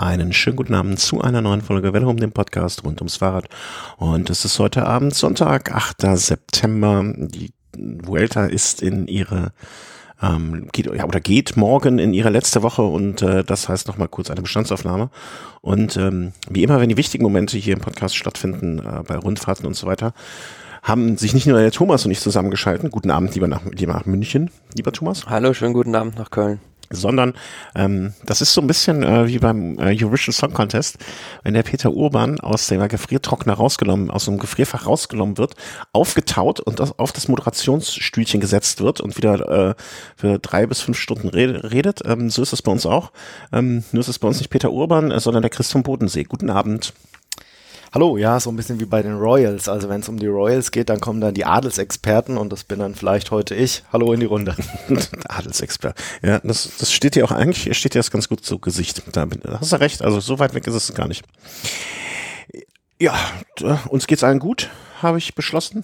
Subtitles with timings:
[0.00, 3.48] Einen schönen guten Abend zu einer neuen Folge Welle um den Podcast rund ums Fahrrad.
[3.96, 6.16] Und es ist heute Abend Sonntag, 8.
[6.16, 7.02] September.
[7.16, 9.50] Die Vuelta ist in ihre
[10.22, 14.06] ähm, geht, ja, oder geht morgen in ihre letzte Woche und äh, das heißt nochmal
[14.06, 15.10] kurz eine Bestandsaufnahme.
[15.62, 19.66] Und ähm, wie immer, wenn die wichtigen Momente hier im Podcast stattfinden, äh, bei Rundfahrten
[19.66, 20.14] und so weiter,
[20.80, 22.90] haben sich nicht nur der Thomas und ich zusammengeschalten.
[22.92, 25.26] Guten Abend, lieber nach, lieber nach München, lieber Thomas.
[25.26, 26.60] Hallo, schönen guten Abend nach Köln
[26.90, 27.34] sondern
[27.74, 30.98] ähm, das ist so ein bisschen äh, wie beim äh, Eurovision Song Contest,
[31.42, 35.54] wenn der Peter Urban aus dem Gefriertrockner rausgenommen, aus dem Gefrierfach rausgenommen wird,
[35.92, 39.74] aufgetaut und das, auf das Moderationsstühlchen gesetzt wird und wieder äh,
[40.16, 42.00] für drei bis fünf Stunden redet.
[42.04, 43.12] Ähm, so ist es bei uns auch.
[43.52, 46.24] Ähm, nur ist es bei uns nicht Peter Urban, äh, sondern der Christian Bodensee.
[46.24, 46.92] Guten Abend.
[47.94, 49.66] Hallo, ja, so ein bisschen wie bei den Royals.
[49.66, 52.80] Also wenn es um die Royals geht, dann kommen dann die Adelsexperten und das bin
[52.80, 53.82] dann vielleicht heute ich.
[53.90, 54.54] Hallo in die Runde.
[55.28, 55.98] Adelsexpert.
[56.20, 59.02] Ja, das, das steht dir auch eigentlich, steht dir das ganz gut zu Gesicht.
[59.12, 59.26] Da
[59.58, 61.24] hast du recht, also so weit weg ist es gar nicht.
[63.00, 63.14] Ja,
[63.88, 64.68] uns geht's allen gut,
[65.00, 65.82] habe ich beschlossen.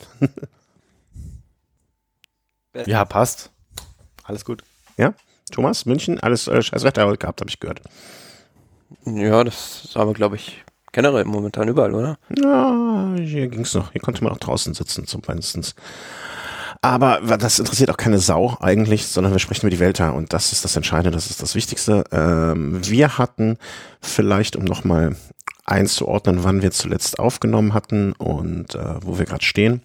[2.84, 3.50] ja, passt.
[4.24, 4.62] Alles gut.
[4.98, 5.14] Ja,
[5.50, 7.80] Thomas, München, alles äh, scheiß Wetter gehabt, habe ich gehört.
[9.06, 10.63] Ja, das ist aber, glaube ich,
[10.94, 12.18] Generell momentan überall, oder?
[12.40, 13.90] Ja, hier ging's noch.
[13.90, 15.74] Hier konnte man auch draußen sitzen, zum meistens.
[16.82, 20.52] Aber das interessiert auch keine Sau eigentlich, sondern wir sprechen über die Welt und das
[20.52, 22.04] ist das Entscheidende, das ist das Wichtigste.
[22.12, 23.58] Ähm, wir hatten
[24.00, 25.16] vielleicht, um nochmal
[25.64, 29.82] einzuordnen, wann wir zuletzt aufgenommen hatten und äh, wo wir gerade stehen.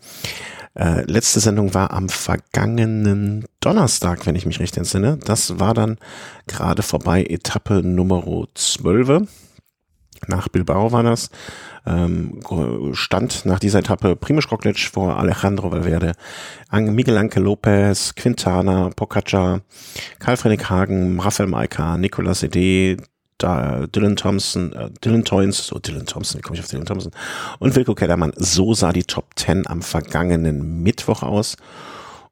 [0.76, 5.18] Äh, letzte Sendung war am vergangenen Donnerstag, wenn ich mich recht entsinne.
[5.26, 5.98] Das war dann
[6.46, 9.28] gerade vorbei, Etappe Nummer 12
[10.28, 11.30] nach Bilbao war das,
[11.86, 12.40] ähm,
[12.94, 16.14] stand nach dieser Etappe Primoz Roglic vor Alejandro Valverde,
[16.72, 19.62] Miguel Anke Lopez, Quintana, Pocaccia,
[20.20, 22.98] Karl-Friedrich Hagen, Raphael Maika, Nicolas Ede,
[23.42, 27.12] Dylan Thompson, äh, Dylan Toynes, so Dylan Thompson, wie komme ich auf Dylan Thompson?
[27.60, 28.34] Und Wilco Kellermann.
[28.36, 31.56] So sah die Top 10 am vergangenen Mittwoch aus.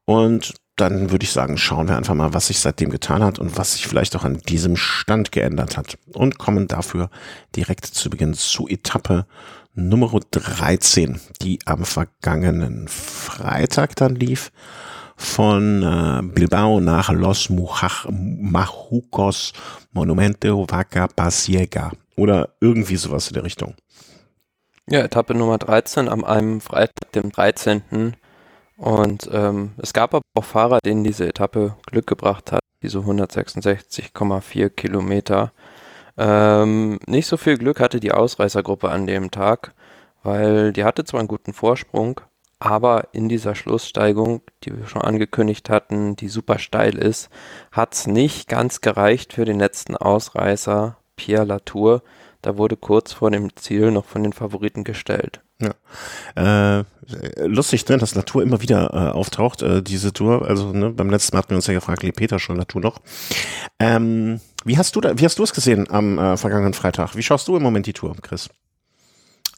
[0.06, 3.58] Und dann würde ich sagen, schauen wir einfach mal, was sich seitdem getan hat und
[3.58, 5.98] was sich vielleicht auch an diesem Stand geändert hat.
[6.14, 7.10] Und kommen dafür
[7.56, 9.26] direkt zu Beginn zu Etappe
[9.74, 14.52] Nummer 13, die am vergangenen Freitag dann lief.
[15.20, 19.54] Von äh, Bilbao nach Los Majucos
[19.92, 21.92] Monumento Vaca Pasiega.
[22.16, 23.74] Oder irgendwie sowas in der Richtung.
[24.90, 28.16] Ja, Etappe Nummer 13 am einem Freitag, dem 13.
[28.78, 34.70] Und ähm, es gab aber auch Fahrer, denen diese Etappe Glück gebracht hat, diese 166,4
[34.70, 35.52] Kilometer.
[36.16, 39.74] Ähm, nicht so viel Glück hatte die Ausreißergruppe an dem Tag,
[40.24, 42.22] weil die hatte zwar einen guten Vorsprung,
[42.60, 47.30] aber in dieser Schlusssteigung, die wir schon angekündigt hatten, die super steil ist,
[47.72, 52.04] hat es nicht ganz gereicht für den letzten Ausreißer, Pierre Latour.
[52.42, 55.42] Da wurde kurz vor dem Ziel noch von den Favoriten gestellt.
[55.60, 56.80] Ja.
[56.80, 56.84] Äh,
[57.46, 60.48] lustig, ne, dass Latour immer wieder äh, auftaucht, äh, diese Tour.
[60.48, 63.02] Also ne, beim letzten Mal hatten wir uns ja gefragt, lebt Peter schon Latour noch?
[63.80, 67.16] Ähm, wie hast du da, wie hast du es gesehen am äh, vergangenen Freitag?
[67.16, 68.50] Wie schaust du im Moment die Tour, Chris?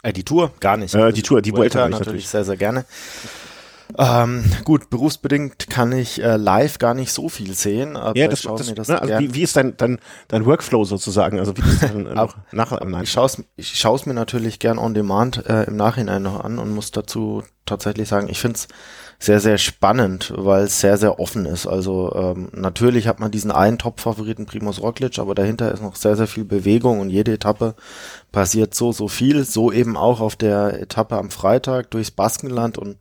[0.03, 0.51] Äh, die Tour?
[0.59, 0.93] Gar nicht.
[0.95, 2.85] Äh, die Tour, die Vuelta, Vuelta natürlich, natürlich sehr, sehr gerne.
[4.01, 7.97] Ähm, gut, berufsbedingt kann ich äh, live gar nicht so viel sehen.
[7.97, 9.99] Aber ja, das, das, das ne, also wie, wie, ist dein, dein,
[10.29, 11.37] dein Workflow sozusagen?
[11.37, 13.03] Also wie ist dann äh, nach, nein.
[13.03, 16.59] Ich schaue es ich schau's mir natürlich gern on demand äh, im Nachhinein noch an
[16.59, 18.67] und muss dazu tatsächlich sagen, ich finde es
[19.22, 21.68] sehr, sehr spannend, weil es sehr, sehr offen ist.
[21.68, 26.16] Also ähm, natürlich hat man diesen einen Top-Favoriten Primus Roglic, aber dahinter ist noch sehr,
[26.16, 27.75] sehr viel Bewegung und jede Etappe
[28.31, 29.44] passiert so, so viel.
[29.44, 32.78] So eben auch auf der Etappe am Freitag durchs Baskenland.
[32.78, 32.97] Und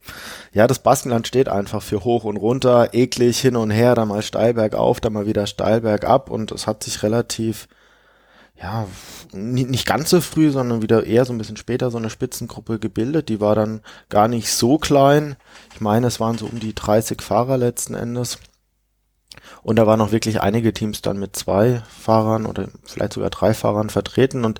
[0.51, 4.21] ja, das Baskenland steht einfach für hoch und runter, eklig hin und her, dann mal
[4.21, 7.69] steil bergauf, dann mal wieder steil bergab und es hat sich relativ
[8.61, 8.87] ja,
[9.31, 13.29] nicht ganz so früh, sondern wieder eher so ein bisschen später so eine Spitzengruppe gebildet.
[13.29, 15.37] Die war dann gar nicht so klein.
[15.73, 18.37] Ich meine, es waren so um die 30 Fahrer letzten Endes.
[19.61, 23.53] Und da waren auch wirklich einige Teams dann mit zwei Fahrern oder vielleicht sogar drei
[23.53, 24.59] Fahrern vertreten und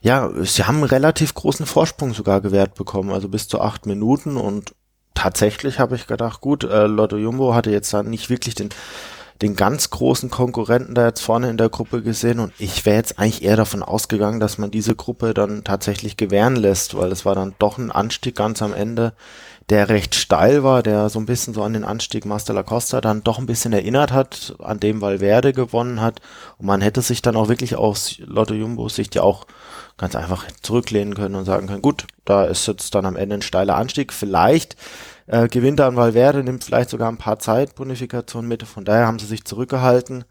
[0.00, 4.36] ja, sie haben einen relativ großen Vorsprung sogar gewährt bekommen, also bis zu acht Minuten
[4.36, 4.74] und
[5.14, 8.70] tatsächlich habe ich gedacht, gut, äh, Lotto Jumbo hatte jetzt dann nicht wirklich den
[9.42, 13.18] den ganz großen Konkurrenten da jetzt vorne in der Gruppe gesehen und ich wäre jetzt
[13.18, 17.34] eigentlich eher davon ausgegangen, dass man diese Gruppe dann tatsächlich gewähren lässt, weil es war
[17.34, 19.12] dann doch ein Anstieg ganz am Ende,
[19.68, 23.24] der recht steil war, der so ein bisschen so an den Anstieg Master Lacosta dann
[23.24, 26.20] doch ein bisschen erinnert hat, an dem Valverde gewonnen hat.
[26.58, 29.46] Und man hätte sich dann auch wirklich aus Lotto Jumbos Sicht ja auch
[29.96, 33.42] ganz einfach zurücklehnen können und sagen können, gut, da ist jetzt dann am Ende ein
[33.42, 34.76] steiler Anstieg, vielleicht
[35.26, 38.62] äh, gewinnt dann Valverde, nimmt vielleicht sogar ein paar Zeitbonifikationen mit.
[38.64, 40.24] Von daher haben sie sich zurückgehalten.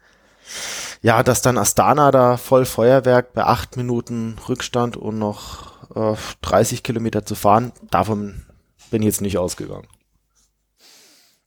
[1.02, 6.82] ja, dass dann Astana da voll Feuerwerk bei acht Minuten Rückstand und noch äh, 30
[6.82, 8.42] Kilometer zu fahren, davon
[8.90, 9.88] bin ich jetzt nicht ausgegangen.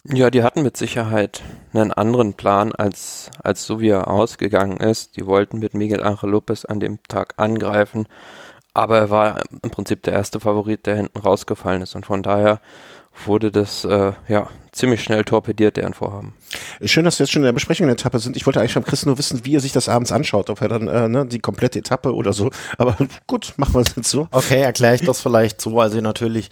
[0.08, 1.42] Ja, die hatten mit Sicherheit
[1.74, 5.18] einen anderen Plan, als, als so wie er ausgegangen ist.
[5.18, 8.08] Die wollten mit Miguel Angel Lopez an dem Tag angreifen,
[8.76, 12.62] aber er war im Prinzip der erste Favorit, der hinten rausgefallen ist und von daher
[13.26, 16.34] wurde das äh, ja ziemlich schnell torpediert, deren Vorhaben.
[16.84, 18.36] Schön, dass wir jetzt schon in der Besprechung der Etappe sind.
[18.36, 20.68] Ich wollte eigentlich von Chris nur wissen, wie er sich das abends anschaut, ob er
[20.68, 22.52] dann äh, ne, die komplette Etappe oder so.
[22.78, 22.98] Aber
[23.28, 24.28] gut, machen wir es jetzt so.
[24.32, 25.80] Okay, erkläre ich das vielleicht so.
[25.80, 26.50] Also natürlich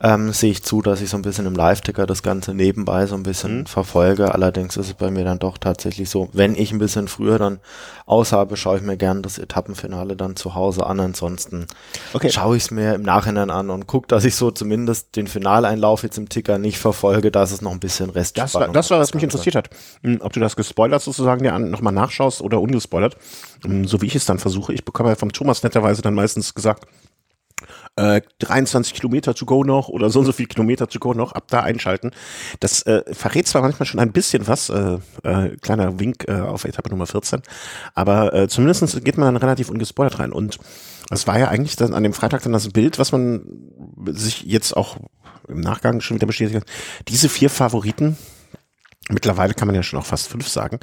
[0.00, 3.14] ähm, sehe ich zu, dass ich so ein bisschen im Live-Ticker das Ganze nebenbei so
[3.14, 3.66] ein bisschen mhm.
[3.66, 4.32] verfolge.
[4.32, 7.60] Allerdings ist es bei mir dann doch tatsächlich so, wenn ich ein bisschen früher dann
[8.06, 10.98] aus habe, schaue ich mir gerne das Etappenfinale dann zu Hause an.
[11.00, 11.66] Ansonsten
[12.14, 12.30] okay.
[12.30, 16.04] schaue ich es mir im Nachhinein an und gucke, dass ich so zumindest den Finaleinlauf
[16.06, 18.98] jetzt im Ticker nicht verfolge, dass es noch ein bisschen Rest Das war, das war
[18.98, 19.70] was mich interessiert hat.
[20.02, 23.16] Hm, ob du das gespoilert sozusagen dir nochmal nachschaust oder ungespoilert.
[23.64, 24.72] Hm, so wie ich es dann versuche.
[24.72, 26.86] Ich bekomme ja vom Thomas netterweise dann meistens gesagt,
[27.96, 31.32] äh, 23 Kilometer to go noch oder so und so viel Kilometer to go noch,
[31.32, 32.10] ab da einschalten.
[32.60, 36.64] Das äh, verrät zwar manchmal schon ein bisschen was, äh, äh, kleiner Wink äh, auf
[36.64, 37.40] Etappe Nummer 14,
[37.94, 40.32] aber äh, zumindest geht man dann relativ ungespoilert rein.
[40.32, 40.58] Und
[41.10, 43.42] es war ja eigentlich dann an dem Freitag dann das Bild, was man
[44.08, 44.98] sich jetzt auch
[45.48, 46.68] im Nachgang schon wieder bestätigt hat.
[47.08, 48.16] Diese vier Favoriten,
[49.08, 50.80] mittlerweile kann man ja schon auch fast fünf sagen,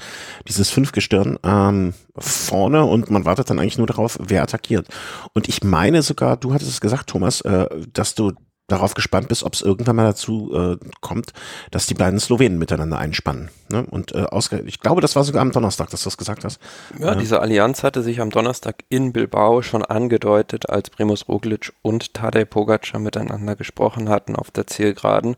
[0.48, 4.88] dieses Fünfgestirn ähm, vorne und man wartet dann eigentlich nur darauf, wer attackiert.
[5.34, 8.34] Und ich meine sogar, du hattest es gesagt, Thomas, äh, dass du
[8.68, 11.34] darauf gespannt bist, ob es irgendwann mal dazu äh, kommt,
[11.72, 13.50] dass die beiden Slowenen miteinander einspannen.
[13.70, 13.86] Ne?
[13.90, 14.26] Und äh,
[14.66, 16.60] ich glaube, das war sogar am Donnerstag, dass du das gesagt hast.
[16.98, 21.74] Ja, äh, diese Allianz hatte sich am Donnerstag in Bilbao schon angedeutet, als Primus Roglic
[21.82, 25.36] und Tadej Pogacar miteinander gesprochen hatten auf der Zielgeraden.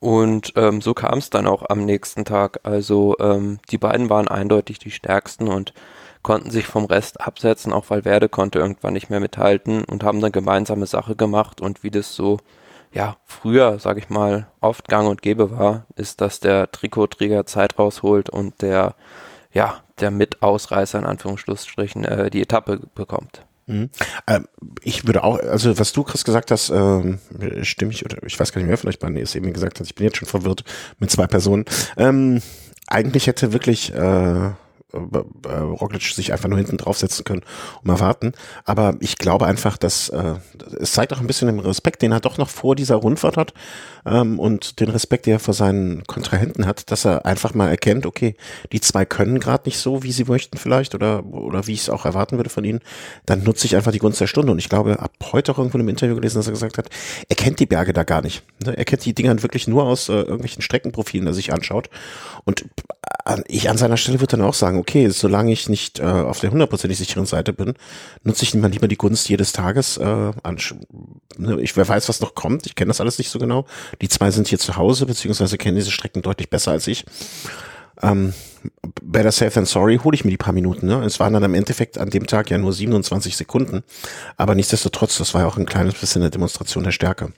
[0.00, 2.60] Und ähm, so kam es dann auch am nächsten Tag.
[2.62, 5.72] Also ähm, die beiden waren eindeutig die stärksten und
[6.24, 7.72] konnten sich vom Rest absetzen.
[7.72, 11.60] Auch Valverde konnte irgendwann nicht mehr mithalten und haben dann gemeinsame Sache gemacht.
[11.60, 12.38] Und wie das so
[12.92, 17.78] ja früher, sage ich mal, oft Gang und Gäbe war, ist, dass der Trikotträger Zeit
[17.78, 18.94] rausholt und der
[19.52, 23.42] ja der Mitausreißer in Anführungsstrichen äh, die Etappe bekommt.
[23.66, 23.90] Mhm.
[24.26, 24.48] Ähm,
[24.82, 27.20] ich würde auch, also was du, Chris, gesagt hast, ähm,
[27.62, 29.94] stimme ich, oder ich weiß gar nicht mehr, vielleicht bei es eben gesagt hat, ich
[29.94, 30.64] bin jetzt schon verwirrt
[30.98, 31.64] mit zwei Personen.
[31.96, 32.42] Ähm,
[32.86, 34.50] eigentlich hätte wirklich äh,
[34.94, 37.42] äh, Roglic sich einfach nur hinten draufsetzen können
[37.80, 38.32] und mal warten.
[38.64, 40.34] Aber ich glaube einfach, dass äh,
[40.80, 43.54] es zeigt auch ein bisschen den Respekt, den er doch noch vor dieser Rundfahrt hat
[44.06, 48.06] ähm, und den Respekt, den er vor seinen Kontrahenten hat, dass er einfach mal erkennt,
[48.06, 48.36] okay,
[48.72, 51.90] die zwei können gerade nicht so, wie sie möchten vielleicht oder oder wie ich es
[51.90, 52.80] auch erwarten würde von ihnen.
[53.26, 54.52] Dann nutze ich einfach die Gunst der Stunde.
[54.52, 56.88] Und ich glaube, ab heute auch irgendwo im Interview gelesen, dass er gesagt hat,
[57.28, 58.42] er kennt die Berge da gar nicht.
[58.64, 58.76] Ne?
[58.76, 61.90] Er kennt die Dinger wirklich nur aus äh, irgendwelchen Streckenprofilen, die er sich anschaut.
[62.44, 62.66] Und äh,
[63.46, 66.50] ich an seiner Stelle würde dann auch sagen, okay, solange ich nicht äh, auf der
[66.50, 67.74] hundertprozentig sicheren Seite bin,
[68.22, 69.96] nutze ich mal lieber die Gunst jedes Tages.
[69.96, 70.58] Äh, an,
[71.38, 72.66] ne, ich wer weiß, was noch kommt.
[72.66, 73.64] Ich kenne das alles nicht so genau.
[74.02, 77.06] Die zwei sind hier zu Hause, beziehungsweise kennen diese Strecken deutlich besser als ich.
[78.02, 78.34] Ähm,
[79.02, 80.86] better safe than sorry, hole ich mir die paar Minuten.
[80.86, 81.02] Ne?
[81.04, 83.84] Es waren dann im Endeffekt an dem Tag ja nur 27 Sekunden.
[84.36, 87.32] Aber nichtsdestotrotz, das war ja auch ein kleines bisschen eine Demonstration der Stärke.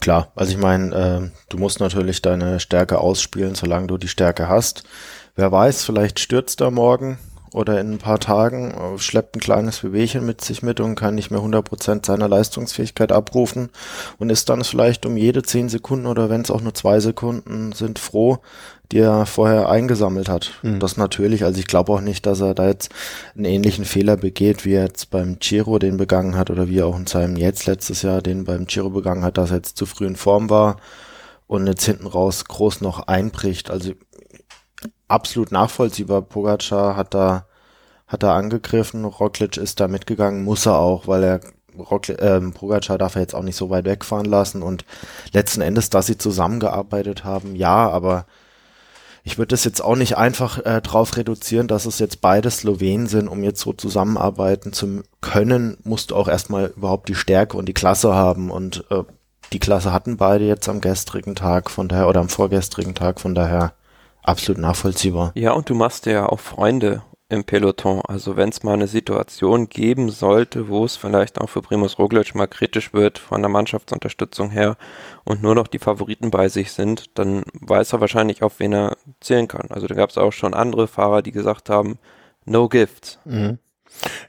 [0.00, 4.48] Klar, also ich meine, äh, du musst natürlich deine Stärke ausspielen, solange du die Stärke
[4.48, 4.84] hast.
[5.36, 7.18] Wer weiß, vielleicht stürzt er morgen
[7.54, 11.14] oder in ein paar Tagen, äh, schleppt ein kleines Wehwehchen mit sich mit und kann
[11.14, 13.70] nicht mehr 100% seiner Leistungsfähigkeit abrufen
[14.18, 17.72] und ist dann vielleicht um jede 10 Sekunden oder wenn es auch nur zwei Sekunden
[17.72, 18.38] sind, froh,
[18.92, 20.52] die er vorher eingesammelt hat.
[20.62, 20.80] Mhm.
[20.80, 22.90] Das natürlich, also ich glaube auch nicht, dass er da jetzt
[23.34, 26.86] einen ähnlichen Fehler begeht, wie er jetzt beim Giro den begangen hat oder wie er
[26.86, 29.86] auch in seinem jetzt letztes Jahr den beim Giro begangen hat, dass er jetzt zu
[29.86, 30.76] früh in Form war
[31.46, 33.70] und jetzt hinten raus groß noch einbricht.
[33.70, 33.92] Also
[35.08, 36.22] absolut nachvollziehbar.
[36.22, 37.46] Pogacar hat da
[38.06, 41.40] hat er angegriffen, Roglic ist da mitgegangen, muss er auch, weil er
[41.76, 44.84] Roglic, ähm, Pogacar darf er jetzt auch nicht so weit wegfahren lassen und
[45.32, 48.26] letzten Endes, dass sie zusammengearbeitet haben, ja, aber
[49.26, 53.06] ich würde das jetzt auch nicht einfach äh, drauf reduzieren, dass es jetzt beide Slowenen
[53.06, 57.66] sind, um jetzt so zusammenarbeiten zu können, musst du auch erstmal überhaupt die Stärke und
[57.66, 59.02] die Klasse haben und äh,
[59.52, 63.34] die Klasse hatten beide jetzt am gestrigen Tag, von daher oder am vorgestrigen Tag, von
[63.34, 63.72] daher
[64.22, 65.32] absolut nachvollziehbar.
[65.34, 67.02] Ja, und du machst ja auch Freunde
[67.34, 68.00] im Peloton.
[68.06, 72.34] Also wenn es mal eine Situation geben sollte, wo es vielleicht auch für Primus Roglic
[72.34, 74.76] mal kritisch wird von der Mannschaftsunterstützung her
[75.24, 78.96] und nur noch die Favoriten bei sich sind, dann weiß er wahrscheinlich, auf wen er
[79.20, 79.68] zählen kann.
[79.70, 81.98] Also da gab es auch schon andere Fahrer, die gesagt haben,
[82.46, 83.18] no gifts.
[83.24, 83.58] Mhm.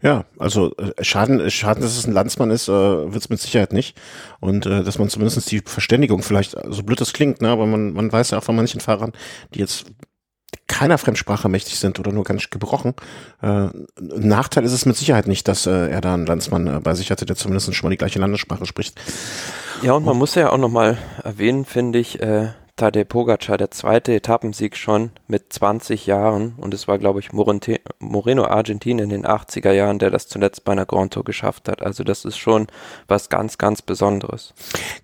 [0.01, 3.73] Ja, also äh, Schaden, Schaden, dass es ein Landsmann ist, äh, wird es mit Sicherheit
[3.73, 3.97] nicht.
[4.39, 7.93] Und äh, dass man zumindest die Verständigung vielleicht, so blöd das klingt, ne, aber man,
[7.93, 9.13] man weiß ja auch von manchen Fahrern,
[9.53, 9.85] die jetzt
[10.67, 12.93] keiner Fremdsprache mächtig sind oder nur ganz gebrochen.
[13.41, 13.67] Äh,
[13.99, 17.11] Nachteil ist es mit Sicherheit nicht, dass äh, er da einen Landsmann äh, bei sich
[17.11, 18.99] hatte, der zumindest schon mal die gleiche Landessprache spricht.
[19.81, 24.13] Ja, und man muss ja auch nochmal erwähnen, finde ich, äh, Tadej Pogacar, der zweite
[24.13, 29.25] Etappensieg schon mit 20 Jahren und es war, glaube ich, Morente Moreno Argentin in den
[29.25, 31.81] 80er Jahren, der das zuletzt bei einer Grand Tour geschafft hat.
[31.81, 32.67] Also das ist schon
[33.07, 34.53] was ganz, ganz Besonderes.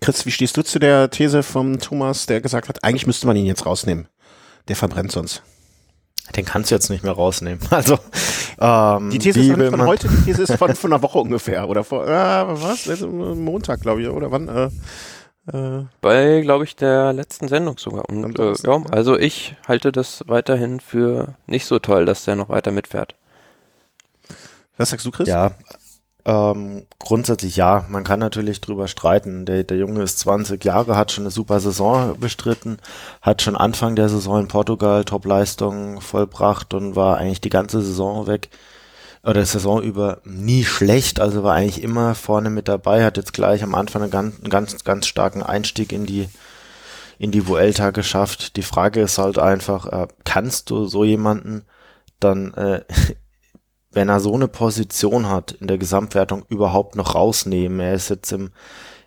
[0.01, 3.37] Chris, wie stehst du zu der These vom Thomas, der gesagt hat, eigentlich müsste man
[3.37, 4.07] ihn jetzt rausnehmen?
[4.67, 5.43] Der verbrennt sonst.
[6.35, 7.59] Den kannst du jetzt nicht mehr rausnehmen.
[7.71, 7.97] Also
[8.59, 11.83] ähm, die These ist von heute, die These ist von, von einer Woche ungefähr oder
[11.83, 12.87] vor äh, was?
[13.01, 14.47] Montag, glaube ich, oder wann?
[14.47, 14.69] Äh,
[15.51, 18.07] äh, Bei, glaube ich, der letzten Sendung sogar.
[18.07, 22.49] Und, äh, ja, also ich halte das weiterhin für nicht so toll, dass der noch
[22.49, 23.15] weiter mitfährt.
[24.77, 25.27] Was sagst du, Chris?
[25.27, 25.51] Ja,
[26.25, 27.85] ähm, grundsätzlich ja.
[27.89, 29.45] Man kann natürlich drüber streiten.
[29.45, 32.77] Der, der Junge ist 20 Jahre, hat schon eine super Saison bestritten,
[33.21, 38.27] hat schon Anfang der Saison in Portugal Topleistungen vollbracht und war eigentlich die ganze Saison
[38.27, 38.49] weg
[39.23, 43.63] oder Saison über nie schlecht, also war eigentlich immer vorne mit dabei, hat jetzt gleich
[43.63, 46.27] am Anfang einen ganz, ganz, ganz starken Einstieg in die,
[47.19, 48.55] in die Vuelta geschafft.
[48.55, 51.63] Die Frage ist halt einfach, äh, kannst du so jemanden
[52.19, 52.81] dann, äh,
[53.91, 57.79] wenn er so eine Position hat, in der Gesamtwertung überhaupt noch rausnehmen?
[57.79, 58.51] Er ist jetzt im,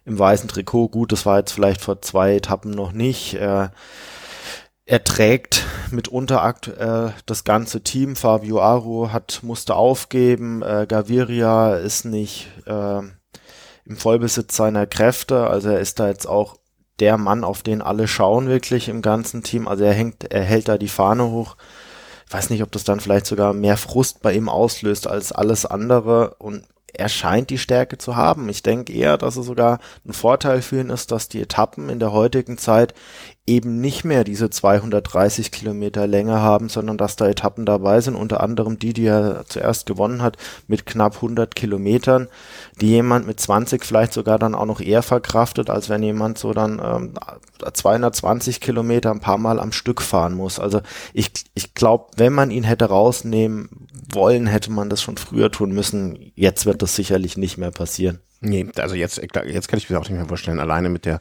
[0.04, 3.34] im weißen Trikot, gut, das war jetzt vielleicht vor zwei Etappen noch nicht.
[3.34, 3.68] Äh,
[4.86, 8.16] er trägt mitunter aktuell das ganze Team.
[8.16, 10.62] Fabio Aro hat, musste aufgeben.
[10.62, 12.98] Äh, Gaviria ist nicht äh,
[13.86, 15.46] im Vollbesitz seiner Kräfte.
[15.46, 16.58] Also er ist da jetzt auch
[17.00, 19.66] der Mann, auf den alle schauen wirklich im ganzen Team.
[19.66, 21.56] Also er hängt, er hält da die Fahne hoch.
[22.26, 25.66] Ich weiß nicht, ob das dann vielleicht sogar mehr Frust bei ihm auslöst als alles
[25.66, 26.34] andere.
[26.38, 28.48] Und er scheint die Stärke zu haben.
[28.48, 31.98] Ich denke eher, dass es sogar ein Vorteil für ihn ist, dass die Etappen in
[31.98, 32.94] der heutigen Zeit
[33.46, 38.40] eben nicht mehr diese 230 Kilometer Länge haben, sondern dass da Etappen dabei sind, unter
[38.42, 42.28] anderem die, die er zuerst gewonnen hat, mit knapp 100 Kilometern,
[42.80, 46.54] die jemand mit 20 vielleicht sogar dann auch noch eher verkraftet, als wenn jemand so
[46.54, 47.14] dann ähm,
[47.70, 50.58] 220 Kilometer ein paar Mal am Stück fahren muss.
[50.58, 50.80] Also
[51.12, 53.68] ich, ich glaube, wenn man ihn hätte rausnehmen
[54.10, 56.32] wollen, hätte man das schon früher tun müssen.
[56.34, 58.20] Jetzt wird das sicherlich nicht mehr passieren.
[58.44, 61.20] Nee, also jetzt, jetzt kann ich mir auch nicht mehr vorstellen, alleine mit der,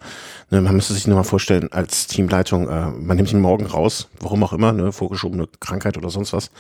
[0.49, 4.09] ne, man müsste sich nur mal vorstellen, als Teamleitung, äh, man nimmt ihn morgen raus,
[4.19, 6.51] warum auch immer, ne, vorgeschobene Krankheit oder sonst was.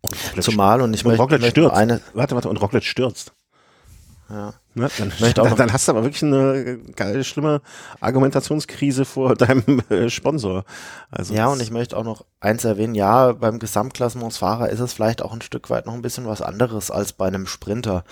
[0.00, 1.74] Und Zumal und ich möchte, stürzt.
[1.74, 3.32] Eine, warte, warte, und Roglic stürzt.
[4.32, 4.54] Ja.
[4.74, 7.60] Ne, dann, dann, dann, hast du aber wirklich eine geile, schlimme
[8.00, 10.64] Argumentationskrise vor deinem äh, Sponsor.
[11.10, 15.20] Also ja, und ich möchte auch noch eins erwähnen, ja, beim Gesamtklassementsfahrer ist es vielleicht
[15.20, 18.04] auch ein Stück weit noch ein bisschen was anderes als bei einem Sprinter.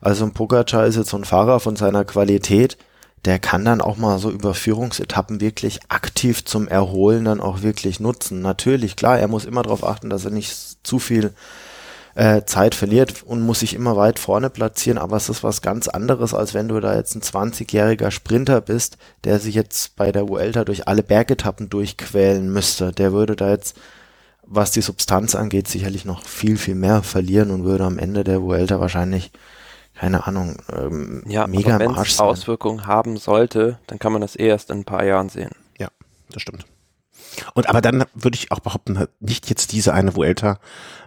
[0.00, 2.78] Also ein Pogacar ist jetzt so ein Fahrer von seiner Qualität,
[3.24, 8.40] der kann dann auch mal so Überführungsetappen wirklich aktiv zum Erholen dann auch wirklich nutzen.
[8.40, 10.54] Natürlich, klar, er muss immer darauf achten, dass er nicht
[10.86, 11.32] zu viel
[12.16, 15.86] äh, Zeit verliert und muss sich immer weit vorne platzieren, aber es ist was ganz
[15.86, 20.26] anderes, als wenn du da jetzt ein 20-jähriger Sprinter bist, der sich jetzt bei der
[20.26, 22.90] Vuelta durch alle Bergetappen durchquälen müsste.
[22.92, 23.76] Der würde da jetzt,
[24.46, 28.40] was die Substanz angeht, sicherlich noch viel, viel mehr verlieren und würde am Ende der
[28.40, 29.30] Vuelta wahrscheinlich
[29.94, 34.46] keine Ahnung, ähm, ja, mega Wenn es Auswirkungen haben sollte, dann kann man das eh
[34.46, 35.52] erst in ein paar Jahren sehen.
[35.78, 35.88] Ja,
[36.30, 36.66] das stimmt.
[37.54, 40.58] Und aber dann würde ich auch behaupten, nicht jetzt diese eine Vuelta,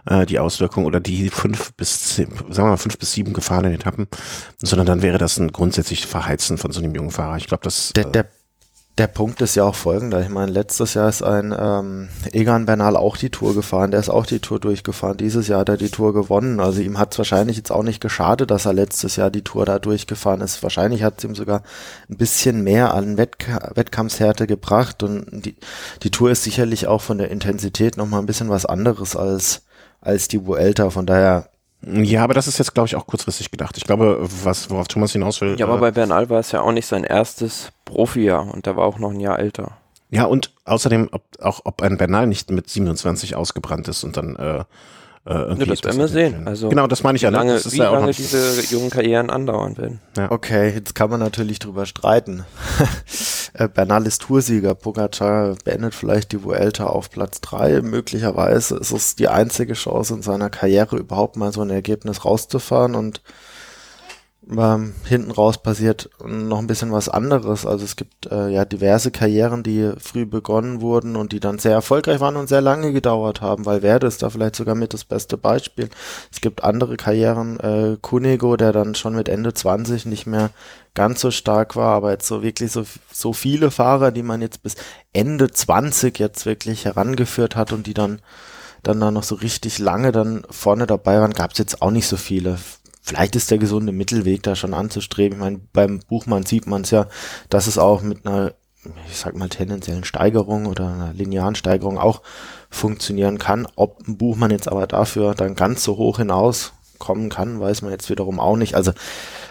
[0.06, 3.72] äh, die Auswirkung oder die fünf bis zehn, sagen wir mal fünf bis sieben gefahrenen
[3.72, 4.08] Etappen,
[4.62, 7.36] sondern dann wäre das ein grundsätzlich Verheizen von so einem jungen Fahrer.
[7.36, 7.92] Ich glaube, das.
[7.94, 8.28] Der, der
[8.98, 10.20] der Punkt ist ja auch folgender.
[10.20, 13.90] Ich meine, letztes Jahr ist ein ähm, Egan Bernal auch die Tour gefahren.
[13.90, 15.16] Der ist auch die Tour durchgefahren.
[15.16, 16.60] Dieses Jahr hat er die Tour gewonnen.
[16.60, 19.64] Also ihm hat es wahrscheinlich jetzt auch nicht geschadet, dass er letztes Jahr die Tour
[19.64, 20.62] da durchgefahren ist.
[20.62, 21.62] Wahrscheinlich hat es ihm sogar
[22.10, 25.02] ein bisschen mehr an Wettk Wettkampfshärte gebracht.
[25.02, 25.56] Und die,
[26.02, 29.62] die Tour ist sicherlich auch von der Intensität nochmal ein bisschen was anderes als,
[30.02, 30.90] als die Vuelta.
[30.90, 31.48] Von daher
[31.82, 33.76] ja, aber das ist jetzt, glaube ich, auch kurzfristig gedacht.
[33.76, 35.56] Ich glaube, was, worauf Thomas hinaus will.
[35.58, 38.76] Ja, aber äh, bei Bernal war es ja auch nicht sein erstes Profijahr und der
[38.76, 39.78] war auch noch ein Jahr älter.
[40.10, 44.36] Ja, und außerdem, ob, auch ob ein Bernal nicht mit 27 ausgebrannt ist und dann
[44.36, 44.64] äh,
[45.26, 46.48] äh, ja, das werden wir sehen.
[46.48, 47.30] Also genau, das meine ich ja.
[47.30, 47.36] Ne?
[47.36, 50.00] Lange, das ist wie ja lange diese jungen Karrieren andauern werden.
[50.16, 50.30] Ja.
[50.30, 52.44] Okay, jetzt kann man natürlich drüber streiten.
[53.52, 57.82] Äh, Bernal ist Toursieger, Pogacar beendet vielleicht die Vuelta auf Platz drei.
[57.82, 62.94] Möglicherweise ist es die einzige Chance in seiner Karriere überhaupt mal so ein Ergebnis rauszufahren
[62.94, 63.22] und
[64.58, 67.66] ähm, hinten raus passiert noch ein bisschen was anderes.
[67.66, 71.72] Also es gibt äh, ja diverse Karrieren, die früh begonnen wurden und die dann sehr
[71.72, 75.04] erfolgreich waren und sehr lange gedauert haben, weil Werde ist da vielleicht sogar mit das
[75.04, 75.88] beste Beispiel.
[76.32, 80.50] Es gibt andere Karrieren, äh, Kunego, der dann schon mit Ende 20 nicht mehr
[80.94, 84.62] ganz so stark war, aber jetzt so wirklich so, so viele Fahrer, die man jetzt
[84.62, 84.74] bis
[85.12, 88.20] Ende 20 jetzt wirklich herangeführt hat und die dann
[88.82, 92.06] dann da noch so richtig lange dann vorne dabei waren, gab es jetzt auch nicht
[92.06, 92.58] so viele
[93.00, 95.38] vielleicht ist der gesunde Mittelweg da schon anzustreben.
[95.38, 97.08] Ich meine, beim Buchmann sieht man es ja,
[97.48, 98.52] dass es auch mit einer,
[99.08, 102.22] ich sag mal, tendenziellen Steigerung oder einer linearen Steigerung auch
[102.70, 103.66] funktionieren kann.
[103.76, 107.92] Ob ein Buchmann jetzt aber dafür dann ganz so hoch hinaus kommen kann, weiß man
[107.92, 108.74] jetzt wiederum auch nicht.
[108.74, 108.92] Also,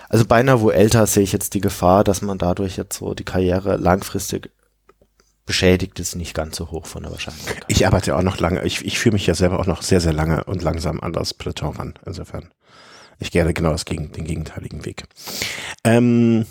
[0.08, 3.26] also bei einer älter sehe ich jetzt die Gefahr, dass man dadurch jetzt so die
[3.26, 4.52] Karriere langfristig
[5.50, 7.66] beschädigt ist nicht ganz so hoch von der Wahrscheinlichkeit.
[7.68, 10.14] Ich arbeite auch noch lange, ich, ich fühle mich ja selber auch noch sehr, sehr
[10.14, 12.52] lange und langsam an das Peloton ran, insofern.
[13.20, 15.04] Ich gehe genau das gegen, den gegenteiligen Weg.
[15.84, 16.46] Ähm,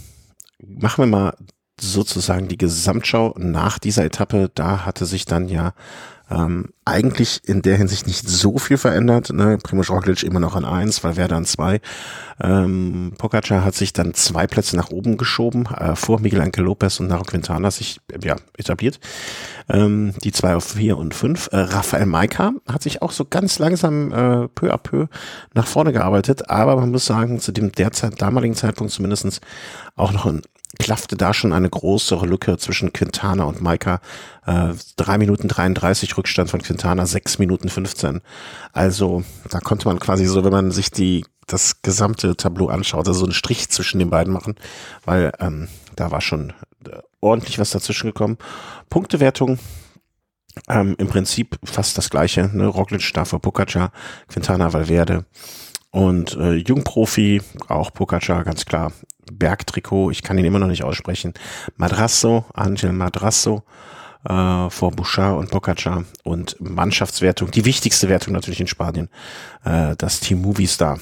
[0.58, 1.34] machen wir mal
[1.80, 4.50] sozusagen die Gesamtschau nach dieser Etappe.
[4.54, 5.74] Da hatte sich dann ja
[6.30, 9.30] ähm, eigentlich in der Hinsicht nicht so viel verändert.
[9.30, 9.58] Ne?
[9.62, 11.80] Primoz Roglic immer noch an eins, Valverde an zwei.
[12.40, 17.00] Ähm, Pogacar hat sich dann zwei Plätze nach oben geschoben, äh, vor Miguel Angel Lopez
[17.00, 19.00] und Naro Quintana sich ja, etabliert.
[19.68, 21.48] Ähm, die zwei auf vier und fünf.
[21.52, 25.06] Äh, Rafael Maika hat sich auch so ganz langsam äh, peu à peu
[25.54, 29.40] nach vorne gearbeitet, aber man muss sagen, zu dem derzeit damaligen Zeitpunkt zumindestens
[29.96, 30.42] auch noch ein
[30.78, 34.00] klaffte da schon eine größere Lücke zwischen Quintana und Maika.
[34.46, 38.20] Äh, 3 Minuten 33 Rückstand von Quintana, 6 Minuten 15.
[38.72, 43.20] Also da konnte man quasi so, wenn man sich die das gesamte Tableau anschaut, also
[43.20, 44.56] so einen Strich zwischen den beiden machen,
[45.06, 46.52] weil ähm, da war schon
[46.86, 48.36] äh, ordentlich was dazwischen gekommen.
[48.90, 49.58] Punktewertung
[50.68, 52.50] ähm, im Prinzip fast das gleiche.
[52.52, 52.66] Ne?
[52.66, 53.92] Roglic da vor Pogacar,
[54.28, 55.24] Quintana Valverde
[55.90, 58.92] und äh, Jungprofi, auch Pogacar, ganz klar,
[59.32, 61.34] Bergtrikot, ich kann ihn immer noch nicht aussprechen.
[61.76, 63.62] Madrasso, Angel Madrasso
[64.28, 69.08] äh, vor Bouchard und Pogacar und Mannschaftswertung, die wichtigste Wertung natürlich in Spanien,
[69.64, 70.98] äh, das Team Movistar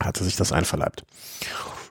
[0.00, 1.04] hatte sich das einverleibt.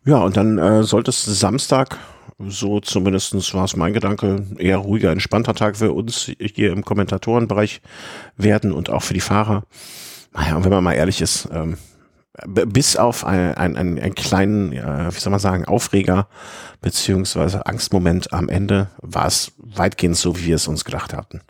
[0.05, 1.97] Ja, und dann äh, sollte es Samstag,
[2.39, 7.81] so zumindestens war es mein Gedanke, eher ruhiger, entspannter Tag für uns hier im Kommentatorenbereich
[8.37, 9.63] werden und auch für die Fahrer.
[10.33, 11.77] Naja, und wenn man mal ehrlich ist, ähm,
[12.45, 16.27] bis auf einen, einen, einen kleinen, äh, wie soll man sagen, Aufreger
[16.81, 21.41] beziehungsweise Angstmoment am Ende war es weitgehend so, wie wir es uns gedacht hatten.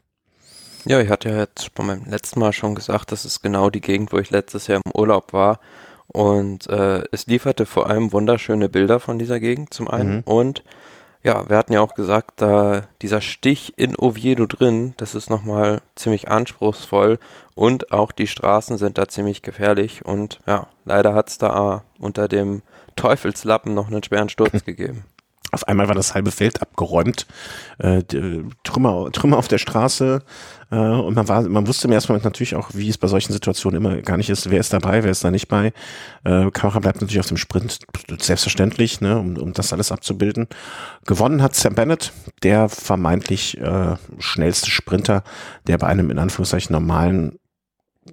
[0.85, 4.13] Ja, ich hatte ja jetzt beim letzten Mal schon gesagt, das ist genau die Gegend,
[4.13, 5.59] wo ich letztes Jahr im Urlaub war.
[6.07, 10.21] Und äh, es lieferte vor allem wunderschöne Bilder von dieser Gegend zum einen mhm.
[10.23, 10.63] und
[11.23, 15.81] ja, wir hatten ja auch gesagt, da dieser Stich in Oviedo drin, das ist nochmal
[15.95, 17.19] ziemlich anspruchsvoll
[17.57, 22.27] und auch die Straßen sind da ziemlich gefährlich und ja, leider hat es da unter
[22.27, 22.61] dem
[22.95, 25.05] Teufelslappen noch einen schweren Sturz gegeben.
[25.51, 27.25] Auf einmal war das halbe Feld abgeräumt,
[27.79, 28.03] äh,
[28.63, 30.21] Trümmer, Trümmer auf der Straße
[30.69, 33.77] äh, und man war, man wusste mir erstmal natürlich auch, wie es bei solchen Situationen
[33.77, 35.71] immer gar nicht ist, wer ist dabei, wer ist da nicht bei.
[36.25, 37.79] Äh, Kamera bleibt natürlich auf dem Sprint,
[38.19, 40.47] selbstverständlich, ne, um, um das alles abzubilden.
[41.05, 42.11] Gewonnen hat Sam Bennett,
[42.43, 45.23] der vermeintlich äh, schnellste Sprinter,
[45.65, 47.39] der bei einem in Anführungszeichen normalen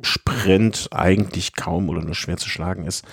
[0.02, 3.04] Sprint eigentlich kaum oder nur schwer zu schlagen ist.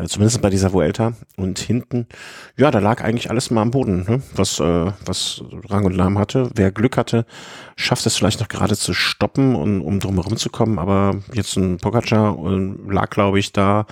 [0.00, 1.12] Äh, zumindest bei dieser Vuelta.
[1.36, 2.06] Und hinten,
[2.56, 4.22] ja, da lag eigentlich alles mal am Boden, ne?
[4.34, 6.50] was, äh, was Rang und Namen hatte.
[6.54, 7.26] Wer Glück hatte,
[7.76, 10.78] schafft es vielleicht noch gerade zu stoppen, und, um drumherum zu kommen.
[10.78, 13.86] Aber jetzt ein Pogacar äh, lag, glaube ich, da.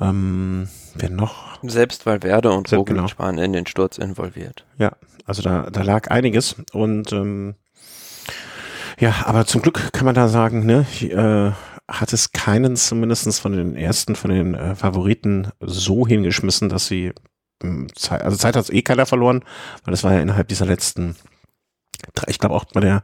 [0.00, 1.58] Ähm, wer noch?
[1.62, 3.08] Selbst weil Werde und Roglic genau.
[3.18, 4.64] waren in den Sturz involviert.
[4.78, 4.92] Ja,
[5.24, 6.56] also da, da lag einiges.
[6.72, 7.54] Und ähm,
[8.98, 11.52] ja, aber zum Glück kann man da sagen, ne, äh,
[11.88, 17.12] hat es keinen zumindestens von den ersten, von den äh, Favoriten so hingeschmissen, dass sie
[17.94, 19.42] Zeit, also Zeit hat eh keiner verloren,
[19.84, 21.16] weil das war ja innerhalb dieser letzten,
[22.26, 23.02] ich glaube auch bei der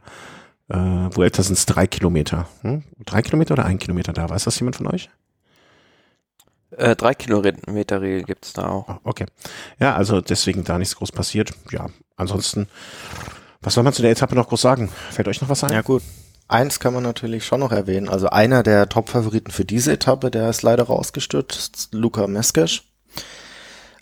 [0.69, 2.47] äh, Vuelta sind es drei Kilometer.
[2.61, 2.83] Hm?
[3.05, 4.29] Drei Kilometer oder ein Kilometer da?
[4.29, 5.09] Weiß das jemand von euch?
[6.71, 8.87] Äh, drei Kilometer Regel gibt es da auch.
[8.87, 9.25] Ah, okay.
[9.79, 11.53] Ja, also deswegen da nichts groß passiert.
[11.71, 12.67] Ja, ansonsten,
[13.61, 14.89] was soll man zu der Etappe noch groß sagen?
[15.11, 15.71] Fällt euch noch was ein?
[15.71, 16.01] Ja, gut.
[16.47, 18.09] Eins kann man natürlich schon noch erwähnen.
[18.09, 22.81] Also einer der Top-Favoriten für diese Etappe, der ist leider rausgestürzt, Luka Meskes.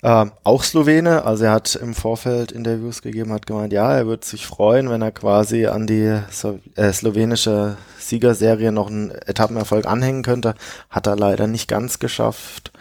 [0.02, 4.26] Äh, auch Slowene, also er hat im Vorfeld Interviews gegeben, hat gemeint, ja, er würde
[4.26, 10.24] sich freuen, wenn er quasi an die so äh, slowenische Siegerserie noch einen Etappenerfolg anhängen
[10.24, 10.56] könnte.
[10.90, 12.72] Hat er leider nicht ganz geschafft.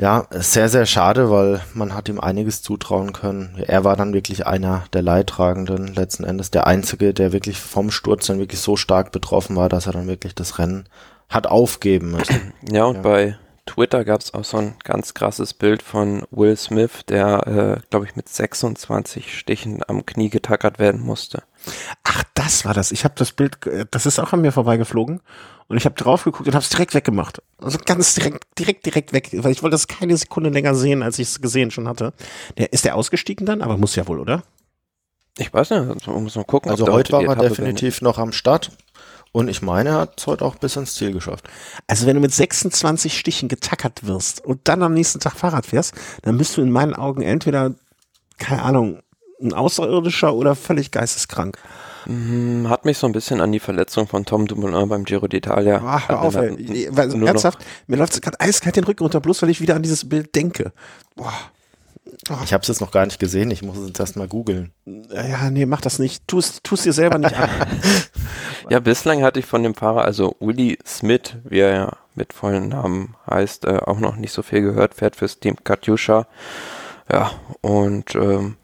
[0.00, 3.62] Ja, sehr, sehr schade, weil man hat ihm einiges zutrauen können.
[3.66, 8.26] Er war dann wirklich einer der Leidtragenden, letzten Endes der Einzige, der wirklich vom Sturz
[8.26, 10.88] dann wirklich so stark betroffen war, dass er dann wirklich das Rennen
[11.28, 12.54] hat aufgeben müssen.
[12.72, 13.02] Ja, und ja.
[13.02, 17.86] bei Twitter gab es auch so ein ganz krasses Bild von Will Smith, der, äh,
[17.90, 21.42] glaube ich, mit 26 Stichen am Knie getackert werden musste.
[22.04, 22.92] Ach, das war das.
[22.92, 23.58] Ich habe das Bild,
[23.90, 25.20] das ist auch an mir vorbeigeflogen
[25.68, 27.42] und ich habe drauf geguckt und habe es direkt weggemacht.
[27.58, 31.18] Also ganz direkt, direkt, direkt weg, weil ich wollte das keine Sekunde länger sehen, als
[31.18, 32.12] ich es gesehen schon hatte.
[32.58, 34.42] Der ist der ausgestiegen dann, aber muss ja wohl, oder?
[35.38, 36.70] Ich weiß nicht, muss mal gucken.
[36.70, 38.72] Also heute war er definitiv noch am Start.
[39.32, 41.48] Und ich meine, er hat es heute auch bis ins Ziel geschafft.
[41.86, 45.94] Also wenn du mit 26 Stichen getackert wirst und dann am nächsten Tag Fahrrad fährst,
[46.22, 47.74] dann bist du in meinen Augen entweder,
[48.38, 49.02] keine Ahnung,
[49.42, 51.58] ein Außerirdischer oder völlig geisteskrank.
[52.06, 55.80] Mhm, hat mich so ein bisschen an die Verletzung von Tom Dumoulin beim Giro d'Italia.
[55.84, 56.88] Ach, hör auf, ey.
[56.90, 60.08] Weil, ernsthaft, mir läuft gerade eiskalt den Rücken runter, bloß weil ich wieder an dieses
[60.08, 60.72] Bild denke.
[61.16, 61.32] Boah.
[62.28, 62.36] Oh.
[62.44, 64.72] Ich habe es jetzt noch gar nicht gesehen, ich muss es jetzt erstmal googeln.
[64.84, 66.26] Ja, nee, mach das nicht.
[66.26, 67.48] Tu es dir selber nicht an.
[68.70, 72.68] ja, bislang hatte ich von dem Fahrer, also Willy Smith, wie er ja mit vollen
[72.68, 76.26] Namen heißt, äh, auch noch nicht so viel gehört, fährt fürs Team Katjuscha.
[77.10, 78.56] Ja, und ähm,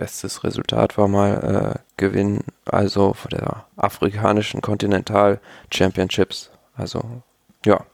[0.00, 6.50] bestes Resultat war mal äh, Gewinn, also von der afrikanischen Kontinental Championships.
[6.74, 7.22] Also,
[7.66, 7.84] ja.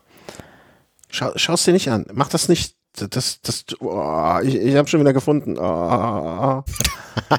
[1.10, 2.06] Schau, Schau dir nicht an.
[2.12, 5.58] Mach das nicht das, das, oh, ich, ich habe schon wieder gefunden.
[5.58, 6.62] Oh.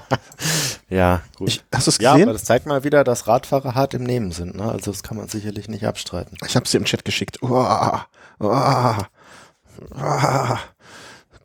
[0.89, 1.47] ja, gut.
[1.47, 2.17] Ich, hast du es gesehen?
[2.17, 4.55] Ja, aber das zeigt mal wieder, dass Radfahrer hart im Nehmen sind.
[4.55, 4.69] Ne?
[4.69, 6.37] Also das kann man sicherlich nicht abstreiten.
[6.45, 7.39] Ich habe es dir im Chat geschickt.
[7.41, 7.65] Oh,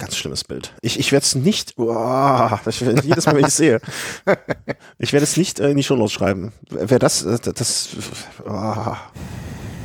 [0.03, 0.75] Ganz schlimmes Bild.
[0.81, 3.81] Ich, ich werde es nicht, ich, jedes Mal, wenn ich es sehe,
[4.99, 6.53] ich werde es nicht in die Shownotes schreiben.
[6.71, 7.89] Wer das, das, das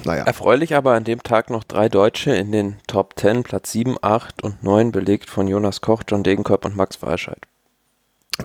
[0.03, 0.23] naja.
[0.23, 4.43] Erfreulich aber an dem Tag noch drei Deutsche in den Top 10, Platz 7, 8
[4.43, 7.45] und 9 belegt von Jonas Koch, John Degenkolb und Max Walscheid.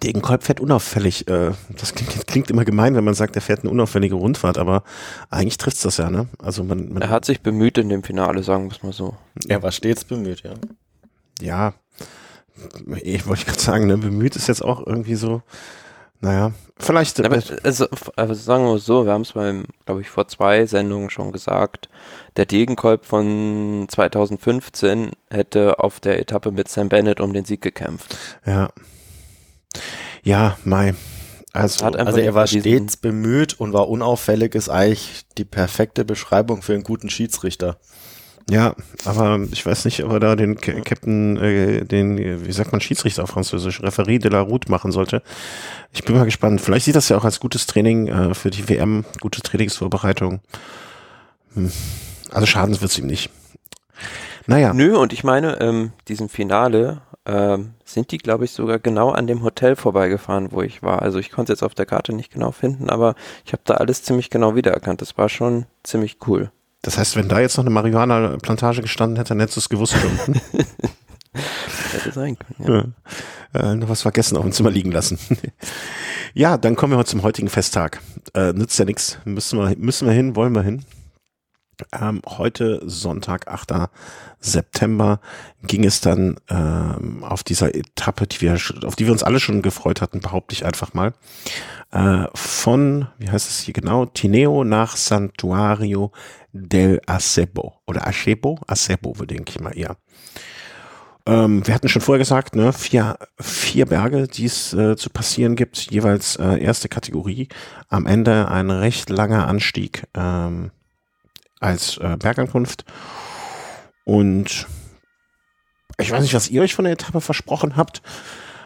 [0.03, 1.27] Degenkolb fährt unauffällig.
[1.29, 4.83] Äh, das klingt, klingt, immer gemein, wenn man sagt, er fährt eine unauffällige Rundfahrt, aber
[5.31, 6.29] eigentlich trifft es das ja, ne?
[6.39, 9.17] Also man, man er hat sich bemüht in dem Finale, sagen wir es mal so.
[9.49, 10.53] Er war stets bemüht, ja.
[11.43, 11.75] Ja,
[13.03, 15.43] ich wollte gerade sagen, ne, bemüht ist jetzt auch irgendwie so,
[16.21, 17.25] naja, vielleicht.
[17.25, 21.11] Aber, also, also sagen wir so, wir haben es beim, glaube ich, vor zwei Sendungen
[21.11, 21.89] schon gesagt.
[22.37, 28.17] Der Degenkolb von 2015 hätte auf der Etappe mit Sam Bennett um den Sieg gekämpft.
[28.47, 28.71] Ja.
[30.23, 30.95] Ja, Mai.
[31.53, 36.73] Also, also er war stets bemüht und war unauffällig, ist eigentlich die perfekte Beschreibung für
[36.73, 37.79] einen guten Schiedsrichter.
[38.51, 38.75] Ja,
[39.05, 43.23] aber ich weiß nicht, ob er da den Captain, äh, den, wie sagt man, Schiedsrichter
[43.23, 45.23] auf Französisch, Referie de la Route machen sollte.
[45.93, 46.61] Ich bin mal gespannt.
[46.61, 50.41] Vielleicht sieht das ja auch als gutes Training äh, für die WM, gute Trainingsvorbereitung.
[51.55, 51.71] Hm.
[52.31, 53.31] Also schaden wird es ihm nicht.
[54.47, 54.73] Naja.
[54.75, 59.27] Nö, und ich meine, ähm, diesem Finale ähm, sind die, glaube ich, sogar genau an
[59.27, 61.03] dem Hotel vorbeigefahren, wo ich war.
[61.03, 63.75] Also ich konnte es jetzt auf der Karte nicht genau finden, aber ich habe da
[63.75, 65.01] alles ziemlich genau wiedererkannt.
[65.01, 66.51] Das war schon ziemlich cool.
[66.83, 69.95] Das heißt, wenn da jetzt noch eine Marihuana-Plantage gestanden hätte, dann hättest du es gewusst
[69.95, 70.35] schon.
[71.93, 72.73] hätte sein können,
[73.55, 73.61] ja.
[73.61, 73.73] ja.
[73.73, 75.19] Äh, noch was vergessen auf dem Zimmer liegen lassen.
[76.35, 78.01] ja, dann kommen wir heute zum heutigen Festtag.
[78.35, 79.19] Äh, nützt ja nichts.
[79.25, 80.85] Müssen wir, müssen wir hin, wollen wir hin.
[81.93, 83.89] Ähm, heute Sonntag, 8.
[84.41, 85.21] September,
[85.63, 89.63] ging es dann ähm, auf dieser Etappe, die wir, auf die wir uns alle schon
[89.63, 91.15] gefreut hatten, behaupte ich einfach mal,
[91.93, 96.13] äh, von, wie heißt es hier genau, Tineo nach Santuario
[96.53, 99.97] del Acebo oder Acebo, Acebo, denke ich mal eher.
[101.25, 105.55] Ähm, wir hatten schon vorher gesagt, ne, vier, vier Berge, die es äh, zu passieren
[105.55, 107.49] gibt, jeweils äh, erste Kategorie.
[107.89, 110.73] Am Ende ein recht langer Anstieg ähm,
[111.63, 112.85] als äh, Bergankunft.
[114.05, 114.67] Und
[115.99, 118.03] ich weiß nicht, was ihr euch von der Etappe versprochen habt,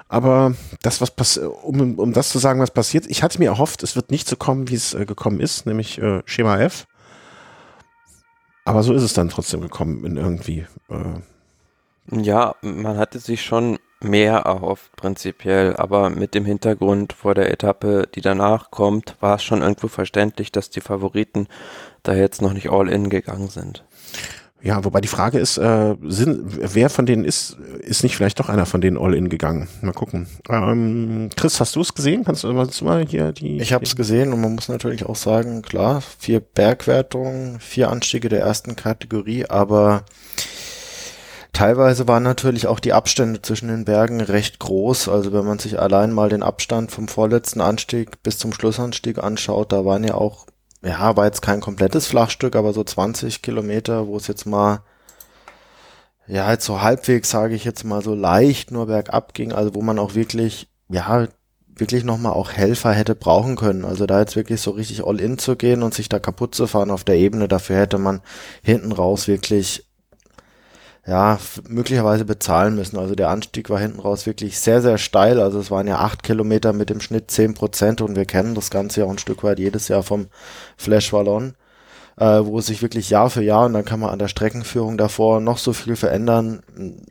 [0.09, 3.97] aber das, was um, um das zu sagen, was passiert, ich hatte mir erhofft, es
[3.97, 6.87] wird nicht so kommen, wie es äh, gekommen ist, nämlich äh, Schema F.
[8.65, 10.67] Aber so ist es dann trotzdem gekommen in irgendwie.
[10.89, 17.51] Äh ja, man hatte sich schon mehr erhofft, prinzipiell, aber mit dem Hintergrund vor der
[17.51, 21.49] Etappe, die danach kommt, war es schon irgendwo verständlich, dass die Favoriten
[22.03, 23.85] da jetzt noch nicht all in gegangen sind.
[24.63, 28.49] Ja, wobei die Frage ist, äh, sind, wer von denen ist, ist nicht vielleicht doch
[28.49, 29.69] einer von denen all in gegangen?
[29.83, 30.27] Mal gucken.
[30.49, 32.25] Ähm, Chris, hast du es gesehen?
[32.25, 33.59] Kannst du mal hier die.
[33.59, 38.29] Ich habe es gesehen und man muss natürlich auch sagen, klar, vier Bergwertungen, vier Anstiege
[38.29, 40.05] der ersten Kategorie, aber
[41.57, 45.09] Teilweise waren natürlich auch die Abstände zwischen den Bergen recht groß.
[45.09, 49.73] Also wenn man sich allein mal den Abstand vom vorletzten Anstieg bis zum Schlussanstieg anschaut,
[49.73, 50.45] da waren ja auch
[50.83, 54.83] ja, war jetzt kein komplettes Flachstück, aber so 20 Kilometer, wo es jetzt mal,
[56.27, 59.81] ja, jetzt so halbwegs, sage ich jetzt mal, so leicht nur bergab ging, also wo
[59.81, 61.27] man auch wirklich, ja,
[61.75, 63.87] wirklich nochmal auch Helfer hätte brauchen können.
[63.87, 66.67] Also da jetzt wirklich so richtig all in zu gehen und sich da kaputt zu
[66.67, 68.21] fahren auf der Ebene, dafür hätte man
[68.63, 69.86] hinten raus wirklich
[71.07, 71.39] ja,
[71.69, 72.99] möglicherweise bezahlen müssen.
[72.99, 75.41] Also der Anstieg war hinten raus wirklich sehr, sehr steil.
[75.41, 78.71] Also es waren ja acht Kilometer mit dem Schnitt zehn Prozent und wir kennen das
[78.71, 80.27] Ganze ja auch ein Stück weit jedes Jahr vom
[80.77, 81.55] Flash Wallon,
[82.17, 84.99] äh, wo es sich wirklich Jahr für Jahr und dann kann man an der Streckenführung
[84.99, 86.63] davor noch so viel verändern.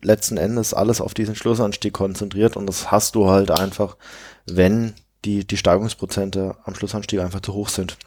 [0.02, 3.96] Letzten Endes alles auf diesen Schlussanstieg konzentriert und das hast du halt einfach,
[4.46, 7.98] wenn die, die Steigungsprozente am Schlussanstieg einfach zu hoch sind.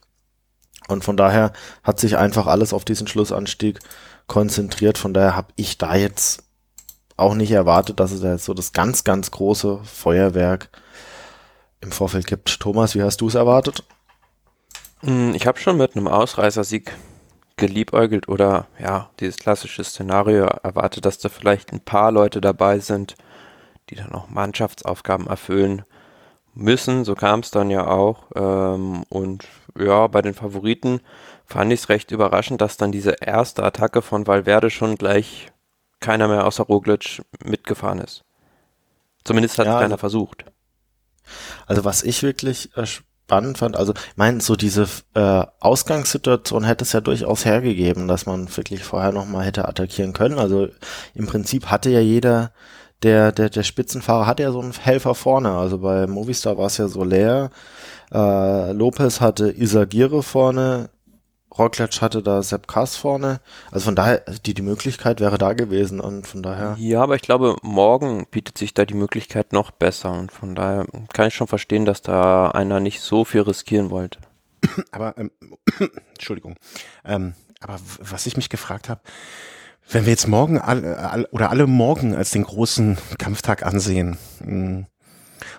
[0.87, 3.79] Und von daher hat sich einfach alles auf diesen Schlussanstieg
[4.29, 4.99] konzentriert.
[4.99, 6.45] Von daher habe ich da jetzt
[7.17, 10.71] auch nicht erwartet, dass es da jetzt so das ganz, ganz große Feuerwerk
[11.81, 12.61] im Vorfeld gibt.
[12.61, 13.83] Thomas, wie hast du es erwartet?
[15.01, 16.93] Hm, ich habe schon mit einem Ausreißersieg
[17.57, 23.17] geliebäugelt oder ja, dieses klassische Szenario erwartet, dass da vielleicht ein paar Leute dabei sind,
[23.91, 25.83] die dann auch Mannschaftsaufgaben erfüllen
[26.55, 27.05] müssen.
[27.05, 28.25] So kam es dann ja auch.
[28.35, 29.45] Ähm, und
[29.79, 31.01] ja, bei den Favoriten
[31.49, 35.51] fand ich es recht überraschend, dass dann diese erste Attacke von Valverde schon gleich
[35.99, 38.25] keiner mehr außer Roglic mitgefahren ist.
[39.25, 40.45] Zumindest hat ja, keiner also, versucht.
[41.67, 46.85] Also was ich wirklich äh, spannend fand, also ich meine, so diese äh, Ausgangssituation hätte
[46.85, 50.39] es ja durchaus hergegeben, dass man wirklich vorher nochmal hätte attackieren können.
[50.39, 50.69] Also
[51.15, 52.53] im Prinzip hatte ja jeder
[53.03, 55.53] der, der, der Spitzenfahrer hatte ja so einen Helfer vorne.
[55.53, 57.51] Also bei Movistar war es ja so leer.
[58.13, 60.91] Äh, Lopez hatte Isagire vorne,
[61.59, 63.41] Roglic hatte da Sepp Kass vorne.
[63.71, 66.77] Also von daher, die, die Möglichkeit wäre da gewesen und von daher.
[66.79, 70.87] Ja, aber ich glaube, morgen bietet sich da die Möglichkeit noch besser und von daher
[71.13, 74.21] kann ich schon verstehen, dass da einer nicht so viel riskieren wollte.
[74.93, 75.31] Aber, ähm,
[76.15, 76.57] Entschuldigung,
[77.05, 79.01] ähm, aber was ich mich gefragt habe,
[79.91, 84.87] wenn wir jetzt morgen alle, alle, oder alle morgen als den großen Kampftag ansehen, hm,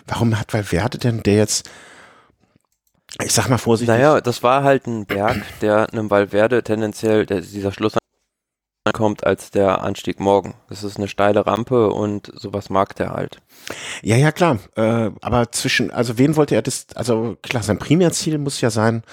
[0.06, 1.70] warum hat Valverde denn der jetzt,
[3.24, 3.96] ich sag mal vorsichtig.
[3.96, 7.94] Naja, das war halt ein Berg, der einem Valverde tendenziell, der, dieser Schluss
[8.94, 10.56] kommt als der Anstieg morgen.
[10.68, 13.42] Das ist eine steile Rampe und sowas mag der halt.
[14.02, 14.60] Ja, ja, klar.
[14.76, 19.04] Äh, aber zwischen, also wen wollte er das, also klar, sein Primärziel muss ja sein,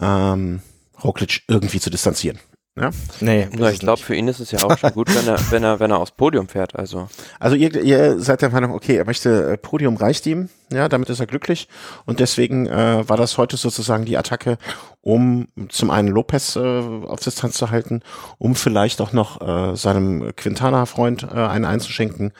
[0.00, 0.60] ähm,
[1.02, 2.38] Roglic irgendwie zu distanzieren.
[2.76, 2.90] Ja?
[3.20, 5.78] Nee, ich glaube, für ihn ist es ja auch schon gut, wenn er, wenn er,
[5.78, 6.74] wenn er aufs Podium fährt.
[6.74, 7.08] Also,
[7.38, 11.08] also ihr, ihr seid der Meinung, okay, er möchte äh, Podium reicht ihm, ja, damit
[11.08, 11.68] ist er glücklich.
[12.04, 14.58] Und deswegen äh, war das heute sozusagen die Attacke,
[15.02, 18.02] um zum einen Lopez äh, auf Distanz zu halten,
[18.38, 22.32] um vielleicht auch noch äh, seinem Quintana-Freund äh, einen einzuschenken.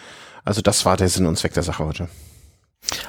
[0.44, 2.08] Also das war der Sinn und Zweck der Sache heute.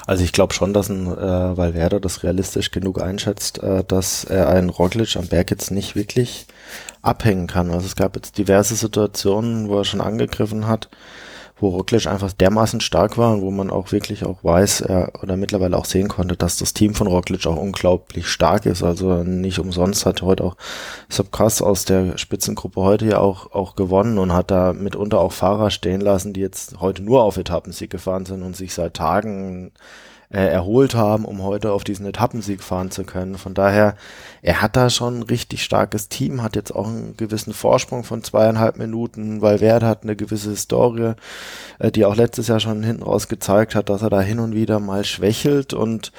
[0.06, 4.48] Also ich glaube schon, dass ein äh, Valverde das realistisch genug einschätzt, äh, dass er
[4.48, 6.46] einen Roglic am Berg jetzt nicht wirklich
[7.06, 7.70] abhängen kann.
[7.70, 10.88] Also es gab jetzt diverse Situationen, wo er schon angegriffen hat,
[11.58, 15.36] wo Roglic einfach dermaßen stark war und wo man auch wirklich auch weiß äh, oder
[15.36, 18.82] mittlerweile auch sehen konnte, dass das Team von Roglic auch unglaublich stark ist.
[18.82, 20.56] Also nicht umsonst hat heute auch
[21.08, 25.70] Subcast aus der Spitzengruppe heute ja auch, auch gewonnen und hat da mitunter auch Fahrer
[25.70, 29.72] stehen lassen, die jetzt heute nur auf Etappensieg gefahren sind und sich seit Tagen
[30.30, 33.36] äh, erholt haben, um heute auf diesen Etappensieg fahren zu können.
[33.36, 33.96] Von daher,
[34.42, 38.22] er hat da schon ein richtig starkes Team, hat jetzt auch einen gewissen Vorsprung von
[38.22, 41.14] zweieinhalb Minuten, weil Werde hat eine gewisse Historie,
[41.78, 44.54] äh, die auch letztes Jahr schon hinten raus gezeigt hat, dass er da hin und
[44.54, 46.12] wieder mal schwächelt und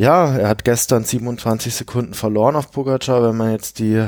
[0.00, 3.22] ja, er hat gestern 27 Sekunden verloren auf Pogacar.
[3.22, 4.06] Wenn man jetzt die,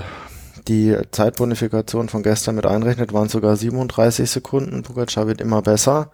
[0.66, 4.84] die Zeitbonifikation von gestern mit einrechnet, waren es sogar 37 Sekunden.
[4.84, 6.10] Pogacar wird immer besser.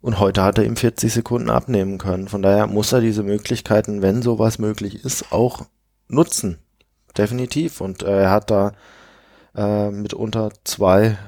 [0.00, 2.28] Und heute hat er ihm 40 Sekunden abnehmen können.
[2.28, 5.66] Von daher muss er diese Möglichkeiten, wenn sowas möglich ist, auch
[6.06, 6.58] nutzen.
[7.16, 7.80] Definitiv.
[7.80, 8.72] Und äh, er hat da
[9.56, 11.18] äh, mitunter zwei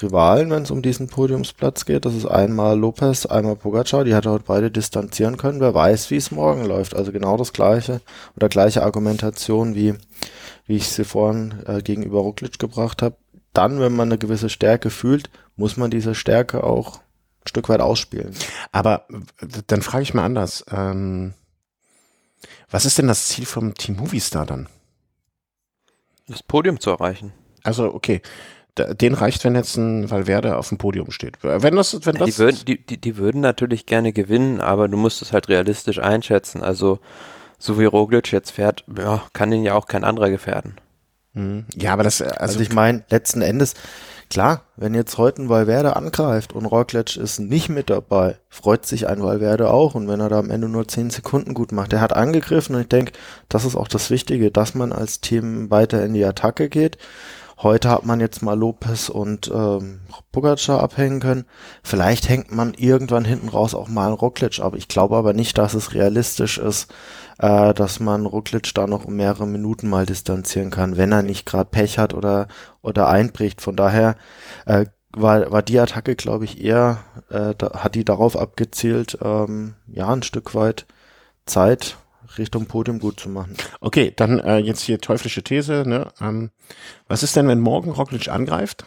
[0.00, 2.04] Rivalen, wenn es um diesen Podiumsplatz geht.
[2.04, 4.04] Das ist einmal Lopez, einmal Pogacar.
[4.04, 5.60] Die hat er heute beide distanzieren können.
[5.60, 6.94] Wer weiß, wie es morgen läuft.
[6.94, 8.00] Also genau das gleiche
[8.36, 9.94] oder gleiche Argumentation, wie,
[10.66, 13.16] wie ich sie vorhin äh, gegenüber Rucklic gebracht habe.
[13.52, 17.00] Dann, wenn man eine gewisse Stärke fühlt, muss man diese Stärke auch
[17.46, 18.34] Stück weit ausspielen.
[18.72, 19.06] Aber
[19.66, 20.64] dann frage ich mal anders.
[20.70, 21.34] Ähm,
[22.70, 24.68] was ist denn das Ziel vom Team Movistar dann?
[26.28, 27.32] Das Podium zu erreichen.
[27.62, 28.22] Also, okay.
[28.76, 31.38] Den reicht, wenn jetzt ein Valverde auf dem Podium steht.
[31.42, 34.96] Wenn das, wenn das die, würden, die, die, die würden natürlich gerne gewinnen, aber du
[34.96, 36.62] musst es halt realistisch einschätzen.
[36.62, 37.00] Also,
[37.58, 40.76] so wie Roglic jetzt fährt, ja, kann ihn ja auch kein anderer gefährden.
[41.34, 41.66] Hm.
[41.76, 43.74] Ja, aber das, also, also ich meine, letzten Endes,
[44.30, 49.08] Klar, wenn jetzt heute ein Valverde angreift und Roglic ist nicht mit dabei, freut sich
[49.08, 51.92] ein Valverde auch und wenn er da am Ende nur 10 Sekunden gut macht.
[51.92, 53.10] Er hat angegriffen und ich denke,
[53.48, 56.96] das ist auch das Wichtige, dass man als Team weiter in die Attacke geht.
[57.60, 61.44] Heute hat man jetzt mal Lopez und ähm, Pogacar abhängen können.
[61.82, 64.74] Vielleicht hängt man irgendwann hinten raus auch mal einen Roglic ab.
[64.76, 66.86] Ich glaube aber nicht, dass es realistisch ist,
[67.40, 71.46] äh, dass man Rucklic da noch um mehrere Minuten mal distanzieren kann, wenn er nicht
[71.46, 72.48] gerade Pech hat oder,
[72.82, 73.62] oder einbricht.
[73.62, 74.16] Von daher
[74.66, 76.98] äh, war, war die Attacke, glaube ich, eher,
[77.30, 80.86] äh, da, hat die darauf abgezielt, ähm, ja, ein Stück weit
[81.46, 81.96] Zeit
[82.38, 83.56] Richtung Podium gut zu machen.
[83.80, 85.84] Okay, dann äh, jetzt hier teuflische These.
[85.86, 86.08] Ne?
[86.20, 86.50] Ähm,
[87.08, 88.84] was ist denn, wenn morgen Roglic angreift?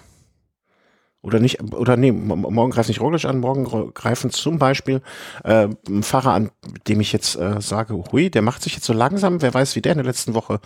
[1.23, 5.01] Oder nicht, oder nee, morgen greift nicht Roglic an, morgen greifen zum Beispiel
[5.45, 6.51] äh, ein Fahrer an,
[6.89, 9.81] dem ich jetzt äh, sage, hui, der macht sich jetzt so langsam, wer weiß, wie
[9.81, 10.59] der in der letzten Woche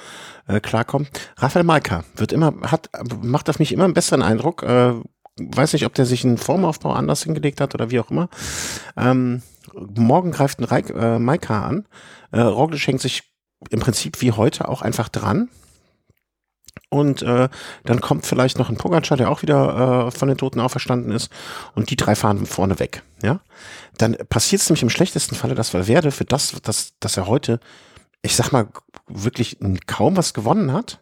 [0.47, 1.09] äh, klarkommt.
[1.37, 2.89] Raphael Maika wird immer, hat,
[3.21, 4.63] macht auf mich immer einen besseren Eindruck.
[4.63, 4.93] Äh,
[5.39, 8.27] weiß nicht, ob der sich einen Formaufbau anders hingelegt hat oder wie auch immer.
[8.97, 9.43] Ähm,
[9.95, 11.87] morgen greift ein Reik, äh, Maika an.
[12.31, 13.31] Äh, Roglic hängt sich
[13.69, 15.49] im Prinzip wie heute auch einfach dran
[16.89, 17.49] und äh,
[17.83, 21.31] dann kommt vielleicht noch ein Pogacar, der auch wieder äh, von den Toten auferstanden ist.
[21.75, 23.03] Und die drei fahren vorne weg.
[23.21, 23.41] Ja,
[23.97, 27.59] dann passiert es nämlich im schlechtesten Falle, dass Valverde für das, dass, dass er heute,
[28.21, 28.67] ich sag mal,
[29.07, 31.01] wirklich kaum was gewonnen hat.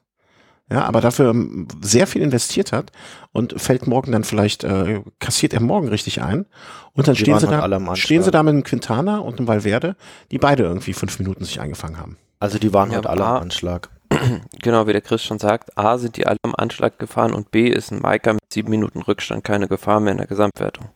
[0.72, 2.92] Ja, aber dafür ähm, sehr viel investiert hat
[3.32, 6.48] und fällt morgen dann vielleicht, äh, kassiert er morgen richtig ein.
[6.94, 9.96] Und dann die stehen sie da, stehen sie da mit einem Quintana und einem Valverde,
[10.32, 12.18] die beide irgendwie fünf Minuten sich eingefangen haben.
[12.40, 13.90] Also die waren ja, heute alle am Anschlag.
[14.62, 17.68] genau, wie der Chris schon sagt, A sind die alle am Anschlag gefahren und B
[17.68, 20.90] ist ein Maika mit sieben Minuten Rückstand keine Gefahr mehr in der Gesamtwertung.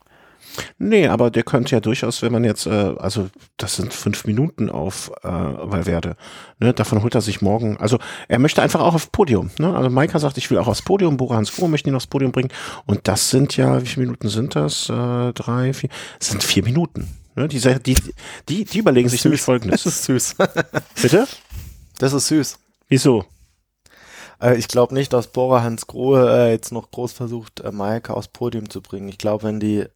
[0.78, 4.68] Nee, aber der könnte ja durchaus, wenn man jetzt, äh, also das sind fünf Minuten
[4.68, 6.16] auf äh, Valverde,
[6.58, 9.90] ne, davon holt er sich morgen, also er möchte einfach auch aufs Podium, ne, also
[9.90, 12.50] Maika sagt, ich will auch aufs Podium, Bora Hansgrohe möchte ihn aufs Podium bringen
[12.86, 14.88] und das sind ja, wie viele Minuten sind das?
[14.88, 17.08] Äh, drei, vier, das sind vier Minuten.
[17.36, 17.96] Ne, die, die,
[18.48, 19.84] die, die überlegen sich nämlich folgendes.
[19.84, 20.36] Das ist süß.
[21.00, 21.28] Bitte?
[21.98, 22.58] Das ist süß.
[22.90, 23.24] Wieso?
[24.42, 28.12] Äh, ich glaube nicht, dass Bora Hans Grohe äh, jetzt noch groß versucht, äh, Maika
[28.12, 29.08] aufs Podium zu bringen.
[29.08, 29.86] Ich glaube, wenn die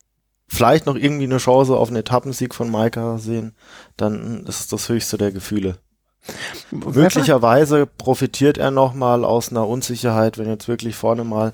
[0.47, 3.55] vielleicht noch irgendwie eine Chance auf einen Etappensieg von Maika sehen,
[3.97, 5.77] dann ist es das höchste der Gefühle.
[6.71, 11.53] Möglicherweise profitiert er nochmal aus einer Unsicherheit, wenn jetzt wirklich vorne mal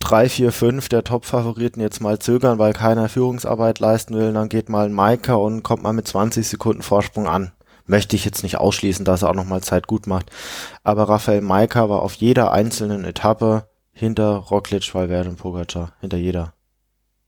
[0.00, 4.68] drei, vier, fünf der Top-Favoriten jetzt mal zögern, weil keiner Führungsarbeit leisten will, dann geht
[4.68, 7.52] mal ein Maika und kommt mal mit 20 Sekunden Vorsprung an
[7.88, 10.30] möchte ich jetzt nicht ausschließen, dass er auch nochmal Zeit gut macht.
[10.84, 16.54] Aber Raphael Maika war auf jeder einzelnen Etappe hinter Roglic, Valverde und Pogacar, hinter jeder.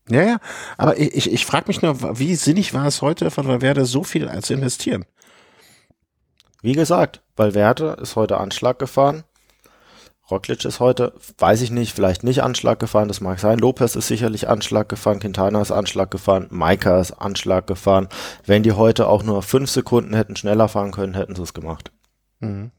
[0.09, 0.39] Ja, ja,
[0.77, 4.03] aber ich, ich, ich frage mich nur, wie sinnig war es heute von Valverde so
[4.03, 5.05] viel zu investieren?
[6.63, 9.25] Wie gesagt, Valverde ist heute Anschlag gefahren.
[10.31, 13.59] Roglic ist heute, weiß ich nicht, vielleicht nicht Anschlag gefahren, das mag sein.
[13.59, 18.09] Lopez ist sicherlich Anschlag gefahren, Quintana ist Anschlag gefahren, Maika ist Anschlag gefahren.
[18.47, 21.91] Wenn die heute auch nur fünf Sekunden hätten schneller fahren können, hätten sie es gemacht.
[22.39, 22.71] Mhm.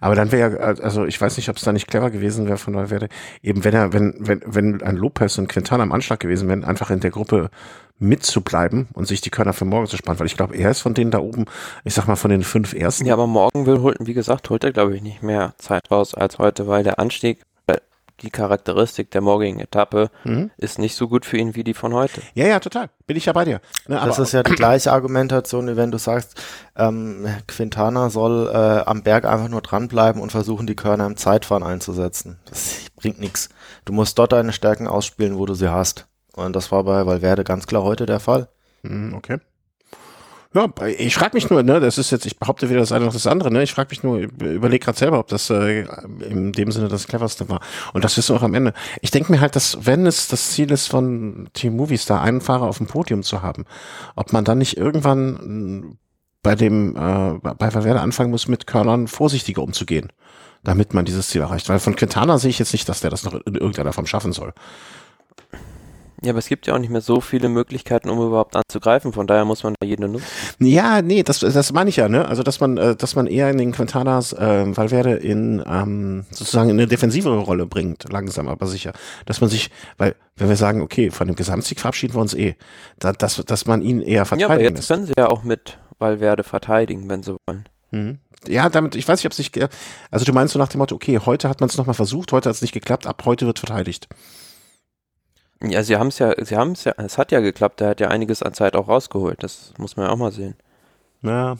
[0.00, 2.58] Aber dann wäre ja, also ich weiß nicht, ob es da nicht clever gewesen wäre
[2.58, 3.08] von Valverde,
[3.42, 6.90] eben wenn er, wenn, wenn, wenn ein Lopez und Quintana am Anschlag gewesen wären, einfach
[6.90, 7.50] in der Gruppe
[7.98, 10.94] mitzubleiben und sich die Körner für morgen zu spannen, weil ich glaube, er ist von
[10.94, 11.44] denen da oben,
[11.84, 13.06] ich sag mal, von den fünf ersten.
[13.06, 16.38] Ja, aber morgen will, wie gesagt, holt er, glaube ich, nicht mehr Zeit raus als
[16.38, 17.42] heute, weil der Anstieg
[18.22, 20.50] die Charakteristik der morgigen Etappe mhm.
[20.56, 22.22] ist nicht so gut für ihn wie die von heute.
[22.34, 22.88] Ja, ja, total.
[23.06, 23.60] Bin ich ja bei dir.
[23.88, 26.40] Ne, das ist ja die gleiche Argumentation, wie wenn du sagst,
[26.76, 31.62] ähm, Quintana soll äh, am Berg einfach nur dranbleiben und versuchen, die Körner im Zeitfahren
[31.62, 32.38] einzusetzen.
[32.48, 33.48] Das bringt nichts.
[33.84, 36.06] Du musst dort deine Stärken ausspielen, wo du sie hast.
[36.34, 38.48] Und das war bei Valverde ganz klar heute der Fall.
[38.82, 39.38] Mhm, okay.
[40.54, 43.14] Ja, ich frage mich nur, ne, das ist jetzt, ich behaupte weder das eine noch
[43.14, 45.86] das andere, ne, ich frage mich nur, überlege gerade selber, ob das äh,
[46.28, 47.60] in dem Sinne das cleverste war.
[47.94, 48.74] Und das wir auch am Ende.
[49.00, 52.66] Ich denke mir halt, dass wenn es das Ziel ist von Team Movistar, einen Fahrer
[52.66, 53.64] auf dem Podium zu haben,
[54.14, 55.96] ob man dann nicht irgendwann
[56.42, 60.12] bei dem, äh, bei Valverde anfangen muss, mit Körnern vorsichtiger umzugehen,
[60.64, 61.70] damit man dieses Ziel erreicht.
[61.70, 64.32] Weil von Quintana sehe ich jetzt nicht, dass der das noch in irgendeiner Form schaffen
[64.32, 64.52] soll.
[66.24, 69.12] Ja, aber es gibt ja auch nicht mehr so viele Möglichkeiten, um überhaupt anzugreifen.
[69.12, 70.24] Von daher muss man da jede nutzen.
[70.60, 72.26] Ja, nee, das, das meine ich ja, ne?
[72.28, 76.70] Also dass man, äh, dass man eher in den Quintanas äh, Valverde in ähm, sozusagen
[76.70, 78.92] in eine defensivere Rolle bringt, langsam aber sicher.
[79.26, 82.54] Dass man sich, weil wenn wir sagen, okay, von dem Gesamtsieg verabschieden wir uns eh,
[82.98, 84.88] da, dass, dass man ihn eher verteidigen Ja, aber jetzt lässt.
[84.88, 87.68] können sie ja auch mit Valverde verteidigen, wenn sie wollen.
[87.90, 88.18] Mhm.
[88.48, 89.52] Ja, damit, ich weiß nicht, ob sich,
[90.10, 92.48] also du meinst so nach dem Motto, okay, heute hat man es nochmal versucht, heute
[92.48, 94.08] hat es nicht geklappt, ab heute wird verteidigt.
[95.62, 98.00] Ja, sie haben es ja, sie haben es ja, es hat ja geklappt, er hat
[98.00, 100.56] ja einiges an Zeit auch rausgeholt, das muss man ja auch mal sehen.
[101.22, 101.56] Ja.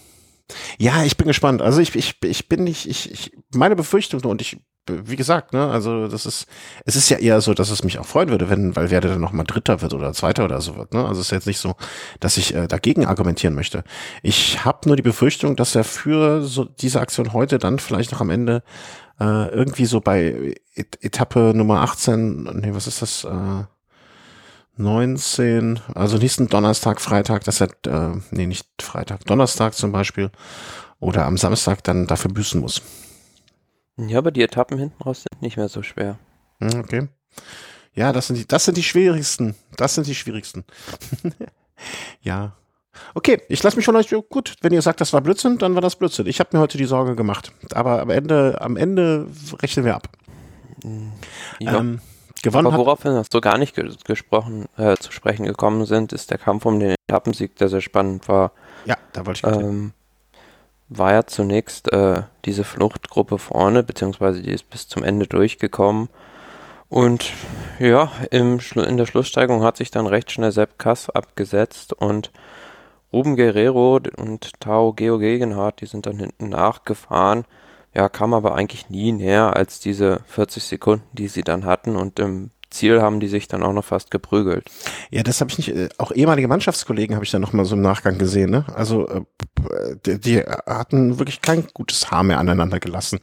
[0.79, 1.62] Ja, ich bin gespannt.
[1.62, 5.71] Also ich, ich, ich bin nicht, ich, ich, meine Befürchtung und ich, wie gesagt, ne,
[5.71, 6.47] also das ist,
[6.85, 9.21] es ist ja eher so, dass es mich auch freuen würde, wenn, weil werde dann
[9.21, 11.07] noch mal Dritter wird oder Zweiter oder so wird, ne?
[11.07, 11.75] Also es ist jetzt nicht so,
[12.21, 13.85] dass ich äh, dagegen argumentieren möchte.
[14.23, 18.21] Ich habe nur die Befürchtung, dass er für so diese Aktion heute dann vielleicht noch
[18.21, 18.63] am Ende
[19.21, 23.25] äh, irgendwie so bei Et Etappe Nummer 18, nee, was ist das?
[23.25, 23.65] Äh,
[24.77, 30.31] 19, also nächsten Donnerstag, Freitag, das hat, äh, nee, nicht Freitag, Donnerstag zum Beispiel,
[30.98, 32.81] oder am Samstag dann dafür büßen muss.
[33.96, 36.18] Ja, aber die Etappen hinten raus sind nicht mehr so schwer.
[36.60, 37.08] Hm, okay.
[37.94, 39.54] Ja, das sind die, das sind die schwierigsten.
[39.77, 40.64] Das sind die schwierigsten.
[42.23, 42.56] ja.
[43.14, 44.54] Okay, ich lasse mich von euch gut.
[44.60, 46.27] Wenn ihr sagt, das war Blödsinn, dann war das Blödsinn.
[46.27, 47.52] Ich habe mir heute die Sorge gemacht.
[47.73, 49.27] Aber am Ende, am Ende
[49.60, 50.08] rechnen wir ab.
[51.58, 51.79] Ja.
[51.79, 52.00] Ähm,
[52.43, 53.75] gewonnen Aber worauf wir noch so gar nicht
[54.05, 58.29] gesprochen, äh, zu sprechen gekommen sind, ist der Kampf um den Etappensieg, der sehr spannend
[58.29, 58.53] war.
[58.85, 59.93] Ja, da wollte ich ähm,
[60.88, 66.09] War ja zunächst äh, diese Fluchtgruppe vorne, beziehungsweise die ist bis zum Ende durchgekommen.
[66.88, 67.33] Und
[67.79, 72.31] ja, im, in der Schlusssteigung hat sich dann recht schnell Sepp Kass abgesetzt und
[73.13, 77.45] Ruben Guerrero und Tao Geo Gegenhardt, die sind dann hinten nachgefahren.
[77.95, 82.19] Ja, kam aber eigentlich nie näher als diese 40 Sekunden, die sie dann hatten und
[82.19, 84.71] im Ziel haben die sich dann auch noch fast geprügelt.
[85.11, 87.77] Ja, das habe ich nicht, äh, auch ehemalige Mannschaftskollegen habe ich dann noch mal so
[87.77, 88.65] im Nachgang gesehen, ne?
[88.75, 89.23] Also äh,
[90.07, 93.21] die, die hatten wirklich kein gutes Haar mehr aneinander gelassen.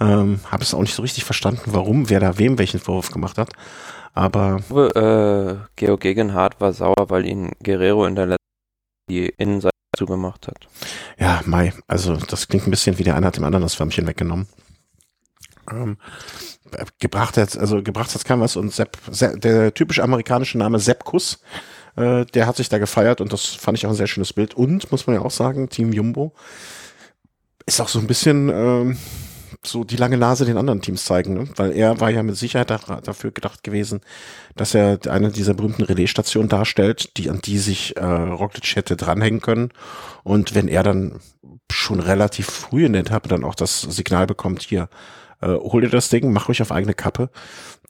[0.00, 3.38] Ähm, habe es auch nicht so richtig verstanden, warum, wer da wem welchen Vorwurf gemacht
[3.38, 3.50] hat.
[4.12, 4.56] Aber
[4.96, 8.40] äh, Georg Gegenhardt war sauer, weil ihn Guerrero in der letzten
[9.08, 9.32] die
[10.00, 10.66] Zugemacht hat.
[11.18, 11.74] Ja, Mai.
[11.86, 14.46] Also das klingt ein bisschen wie der eine hat dem anderen das Förmchen weggenommen.
[15.70, 15.98] Ähm,
[16.98, 21.04] gebracht hat, also gebracht hat kein was und Sepp, Sepp, der typische amerikanische Name Sepp
[21.04, 21.42] Kuss,
[21.96, 24.54] äh, der hat sich da gefeiert und das fand ich auch ein sehr schönes Bild.
[24.54, 26.32] Und muss man ja auch sagen, Team Jumbo
[27.66, 28.96] ist auch so ein bisschen ähm,
[29.64, 31.48] so die lange Nase den anderen Teams zeigen, ne?
[31.56, 34.00] weil er war ja mit Sicherheit da, dafür gedacht gewesen,
[34.56, 39.40] dass er eine dieser berühmten Relaisstationen darstellt, die an die sich äh, Roglic hätte dranhängen
[39.40, 39.70] können.
[40.22, 41.20] Und wenn er dann
[41.70, 44.88] schon relativ früh in der Etappe dann auch das Signal bekommt, hier,
[45.42, 47.30] äh, hol dir das Ding, mach ruhig auf eigene Kappe,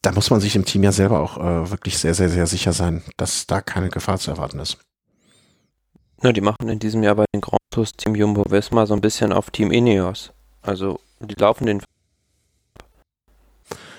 [0.02, 2.72] da muss man sich im Team ja selber auch äh, wirklich sehr, sehr, sehr sicher
[2.72, 4.78] sein, dass da keine Gefahr zu erwarten ist.
[6.22, 9.00] Na, die machen in diesem Jahr bei den Grand Tours Team Jumbo Visma so ein
[9.00, 10.32] bisschen auf Team Ineos.
[10.62, 11.82] Also die laufen den.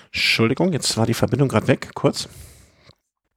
[0.06, 2.28] Entschuldigung, jetzt war die Verbindung gerade weg, kurz.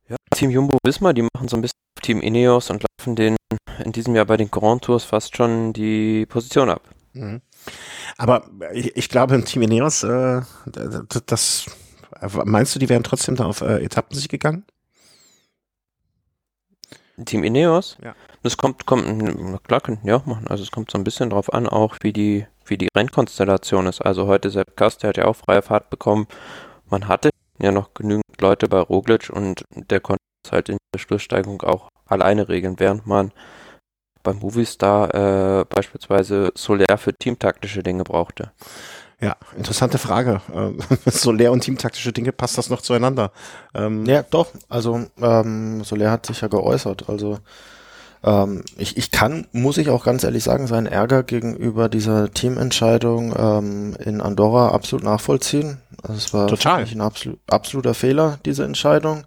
[0.10, 3.36] Ja, Team Jumbo Wismar, die machen so ein bisschen Team Ineos und laufen den
[3.84, 6.82] in diesem Jahr bei den Grand Tours fast schon die Position ab.
[7.14, 7.42] Mhm.
[8.18, 10.42] Aber ich, ich, glaube, im Team Ineos, äh,
[11.26, 11.66] das,
[12.46, 14.66] meinst du, die wären trotzdem da auf äh, Etappensieg gegangen?
[17.24, 17.98] Team Ineos?
[18.04, 18.16] Ja.
[18.44, 20.48] Das kommt, kommt, klar, könnten die auch machen.
[20.48, 24.02] Also es kommt so ein bisschen drauf an, auch wie die, wie die Rennkonstellation ist.
[24.02, 26.28] Also heute Sepp Kast, der hat ja auch freie Fahrt bekommen.
[26.90, 31.00] Man hatte ja noch genügend Leute bei Roglic und der konnte es halt in der
[31.00, 33.32] Schlusssteigung auch alleine regeln, während man
[34.26, 35.14] beim Movistar
[35.62, 38.52] äh, beispielsweise Soler für teamtaktische Dinge brauchte.
[39.22, 40.42] Ja, interessante Frage.
[40.54, 43.32] Äh, Soler und teamtaktische Dinge, passt das noch zueinander?
[43.74, 44.48] Ähm ja, doch.
[44.70, 47.08] Also ähm, Soler hat sich ja geäußert.
[47.08, 47.40] Also
[48.24, 53.34] ähm, ich, ich kann, muss ich auch ganz ehrlich sagen, seinen Ärger gegenüber dieser Teamentscheidung
[53.38, 55.78] ähm, in Andorra absolut nachvollziehen.
[56.02, 56.84] Also es war Total.
[56.84, 59.26] ein absolut, absoluter Fehler, diese Entscheidung.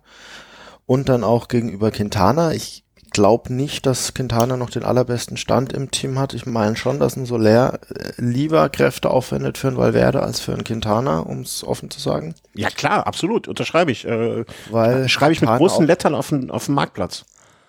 [0.84, 2.52] Und dann auch gegenüber Quintana.
[2.52, 2.82] Ich
[3.18, 6.34] glaube nicht, dass Quintana noch den allerbesten Stand im Team hat.
[6.34, 10.52] Ich meine schon, dass ein Soler äh, lieber Kräfte aufwendet für ein Valverde als für
[10.52, 12.36] ein Quintana, um es offen zu sagen.
[12.54, 14.04] Ja klar, absolut, unterschreibe ich.
[14.04, 17.24] Äh, Weil schreibe ich mit großen Lettern auf dem, auf dem Marktplatz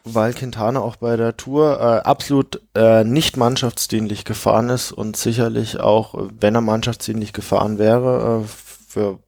[0.05, 5.79] weil Quintana auch bei der Tour äh, absolut äh, nicht mannschaftsdienlich gefahren ist und sicherlich
[5.79, 8.47] auch, wenn er mannschaftsdienlich gefahren wäre, äh,
[8.87, 9.19] für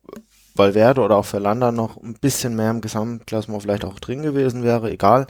[0.55, 4.63] Valverde oder auch für Landa noch ein bisschen mehr im Gesamtklassement vielleicht auch drin gewesen
[4.63, 5.27] wäre, egal.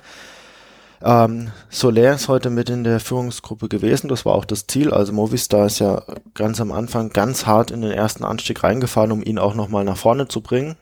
[1.04, 4.94] Ähm, Soler ist heute mit in der Führungsgruppe gewesen, das war auch das Ziel.
[4.94, 9.24] Also Movistar ist ja ganz am Anfang ganz hart in den ersten Anstieg reingefahren, um
[9.24, 10.76] ihn auch nochmal nach vorne zu bringen.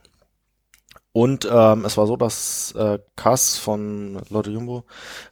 [1.20, 4.86] Und ähm, es war so, dass äh, Kass von Lotte Jumbo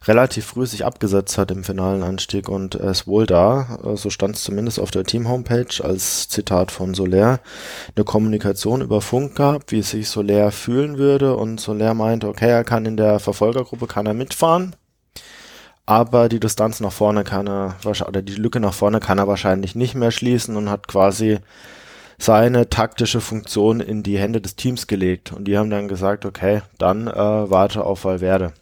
[0.06, 4.36] relativ früh sich abgesetzt hat im finalen Anstieg und es wohl da, äh, so stand
[4.36, 7.40] es zumindest auf der Team-Homepage als Zitat von Soler,
[7.96, 11.34] eine Kommunikation über Funk gab, wie sich Soler fühlen würde.
[11.36, 14.76] Und Soler meinte, okay, er kann in der Verfolgergruppe, kann er mitfahren,
[15.86, 17.76] aber die Distanz nach vorne kann er,
[18.06, 21.38] oder die Lücke nach vorne kann er wahrscheinlich nicht mehr schließen und hat quasi
[22.18, 25.32] seine taktische Funktion in die Hände des Teams gelegt.
[25.32, 28.52] Und die haben dann gesagt, okay, dann äh, warte auf Valverde.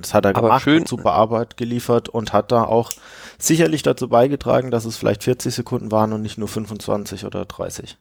[0.00, 0.84] Das hat er Aber gemacht, schön.
[0.84, 2.92] super Arbeit geliefert und hat da auch
[3.38, 7.96] sicherlich dazu beigetragen, dass es vielleicht 40 Sekunden waren und nicht nur 25 oder 30.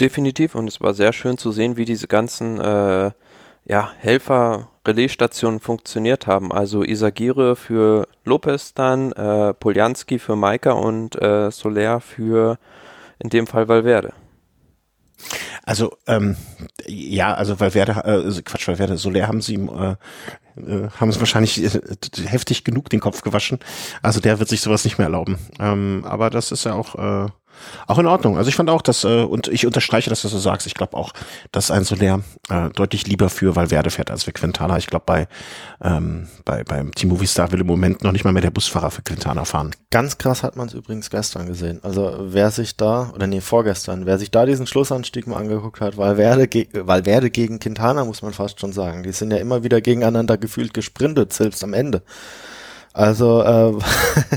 [0.00, 3.12] Definitiv und es war sehr schön zu sehen, wie diese ganzen äh,
[3.64, 6.52] ja, Helfer-Relaisstationen funktioniert haben.
[6.52, 12.58] Also Isagire für Lopez dann, äh, Poljanski für Maika und äh, Soler für
[13.18, 14.12] in dem Fall Valverde.
[15.64, 16.36] Also ähm,
[16.86, 19.96] ja, also Valverde, äh, Quatsch, Valverde, Soler haben sie äh,
[20.56, 21.80] äh, haben es wahrscheinlich äh,
[22.26, 23.58] heftig genug den Kopf gewaschen.
[24.02, 25.38] Also der wird sich sowas nicht mehr erlauben.
[25.58, 27.28] Ähm, aber das ist ja auch äh,
[27.86, 28.36] Auch in Ordnung.
[28.36, 30.96] Also ich fand auch, dass, äh, und ich unterstreiche, dass du so sagst, ich glaube
[30.96, 31.12] auch,
[31.52, 34.76] dass ein Soler äh, deutlich lieber für Valverde fährt als für Quintana.
[34.78, 35.28] Ich glaube, bei,
[35.82, 39.02] ähm, bei beim Team Movistar will im Moment noch nicht mal mehr der Busfahrer für
[39.02, 39.74] Quintana fahren.
[39.90, 41.80] Ganz krass hat man es übrigens gestern gesehen.
[41.82, 45.96] Also wer sich da, oder nee, vorgestern, wer sich da diesen Schlussanstieg mal angeguckt hat,
[45.96, 49.02] Valverde, ge Valverde gegen Quintana, muss man fast schon sagen.
[49.02, 52.02] Die sind ja immer wieder gegeneinander gefühlt gesprintet, selbst am Ende.
[52.94, 53.72] Also äh,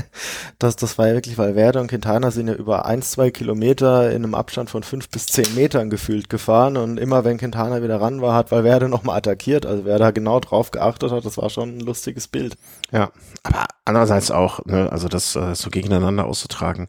[0.58, 4.10] das, das war ja wirklich, weil Werder und Quintana sind ja über ein, zwei Kilometer
[4.10, 8.00] in einem Abstand von fünf bis zehn Metern gefühlt gefahren und immer wenn Quintana wieder
[8.00, 9.64] ran war, hat Valverde nochmal attackiert.
[9.64, 12.56] Also wer da genau drauf geachtet hat, das war schon ein lustiges Bild.
[12.90, 13.12] Ja,
[13.44, 16.88] aber andererseits auch, ne, also das äh, so gegeneinander auszutragen.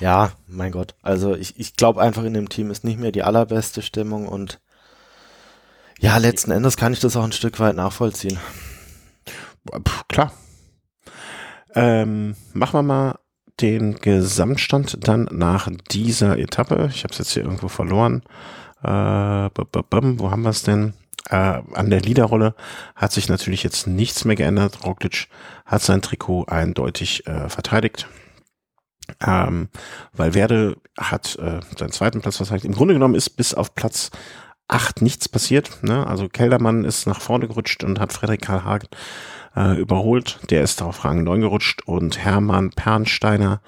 [0.00, 0.94] Ja, mein Gott.
[1.02, 4.58] Also ich, ich glaube einfach in dem Team ist nicht mehr die allerbeste Stimmung und
[6.00, 8.38] ja, letzten Endes kann ich das auch ein Stück weit nachvollziehen.
[9.66, 10.32] Puh, klar,
[11.74, 13.18] ähm, machen wir mal
[13.60, 16.90] den Gesamtstand dann nach dieser Etappe.
[16.92, 18.22] Ich habe es jetzt hier irgendwo verloren.
[18.82, 20.94] Äh, wo haben wir es denn?
[21.28, 22.54] Äh, an der Liederrolle
[22.96, 24.84] hat sich natürlich jetzt nichts mehr geändert.
[24.84, 25.28] Roglic
[25.64, 28.08] hat sein Trikot eindeutig äh, verteidigt.
[29.24, 29.68] Ähm,
[30.12, 32.64] Valverde hat äh, seinen zweiten Platz verteidigt.
[32.64, 34.10] Im Grunde genommen ist bis auf Platz
[34.68, 35.82] 8 nichts passiert.
[35.82, 36.06] Ne?
[36.06, 38.88] Also Keldermann ist nach vorne gerutscht und hat Frederik Karl Hagen
[39.56, 40.38] äh, überholt.
[40.50, 43.60] Der ist auf Rang 9 gerutscht und Hermann Pernsteiner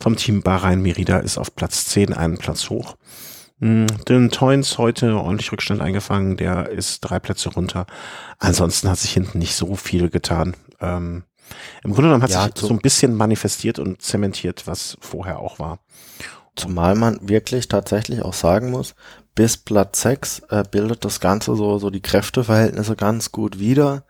[0.00, 2.96] vom Team Bahrain Merida ist auf Platz 10 einen Platz hoch.
[3.60, 7.86] Mm, Den Toins heute ordentlich Rückstand eingefangen, der ist drei Plätze runter.
[8.38, 10.56] Ansonsten hat sich hinten nicht so viel getan.
[10.80, 11.24] Ähm,
[11.82, 15.58] Im Grunde genommen hat ja, sich so ein bisschen manifestiert und zementiert, was vorher auch
[15.58, 15.80] war.
[16.56, 18.96] Zumal man wirklich tatsächlich auch sagen muss,
[19.34, 24.04] bis Platz 6 äh, bildet das Ganze so, so die Kräfteverhältnisse ganz gut wieder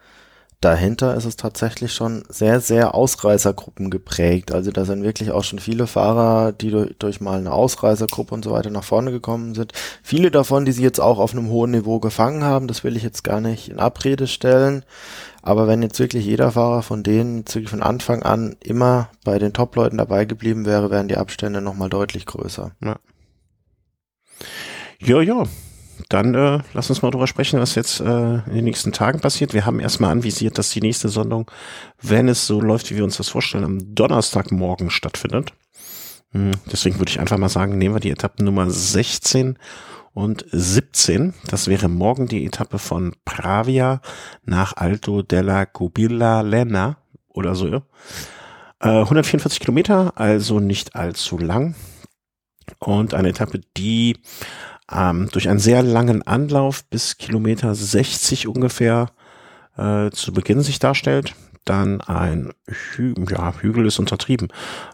[0.61, 4.53] dahinter ist es tatsächlich schon sehr, sehr Ausreißergruppen geprägt.
[4.53, 8.45] Also da sind wirklich auch schon viele Fahrer, die durch, durch mal eine Ausreißergruppe und
[8.45, 9.73] so weiter nach vorne gekommen sind.
[10.03, 13.05] Viele davon, die sie jetzt auch auf einem hohen Niveau gefangen haben, das will ich
[13.05, 14.85] jetzt gar nicht in Abrede stellen.
[15.43, 19.99] Aber wenn jetzt wirklich jeder Fahrer von denen von Anfang an immer bei den Top-Leuten
[19.99, 22.73] dabei geblieben wäre, wären die Abstände nochmal deutlich größer.
[22.83, 22.97] Ja.
[25.01, 25.45] Ja, ja,
[26.09, 29.55] dann äh, lass uns mal drüber sprechen, was jetzt äh, in den nächsten Tagen passiert.
[29.55, 31.51] Wir haben erstmal anvisiert, dass die nächste Sondung,
[32.01, 35.53] wenn es so läuft, wie wir uns das vorstellen, am Donnerstagmorgen stattfindet.
[36.33, 39.59] Hm, deswegen würde ich einfach mal sagen, nehmen wir die Etappen Nummer 16
[40.13, 41.35] und 17.
[41.49, 44.01] Das wäre morgen die Etappe von Pravia
[44.45, 47.83] nach Alto della Cubilla Lena oder so.
[48.81, 51.75] Äh, 144 Kilometer, also nicht allzu lang.
[52.79, 54.17] Und eine Etappe, die
[54.93, 59.11] ähm, durch einen sehr langen Anlauf bis Kilometer 60 ungefähr
[59.77, 61.35] äh, zu Beginn sich darstellt.
[61.65, 64.49] Dann ein Hü ja, Hügel ist untertrieben,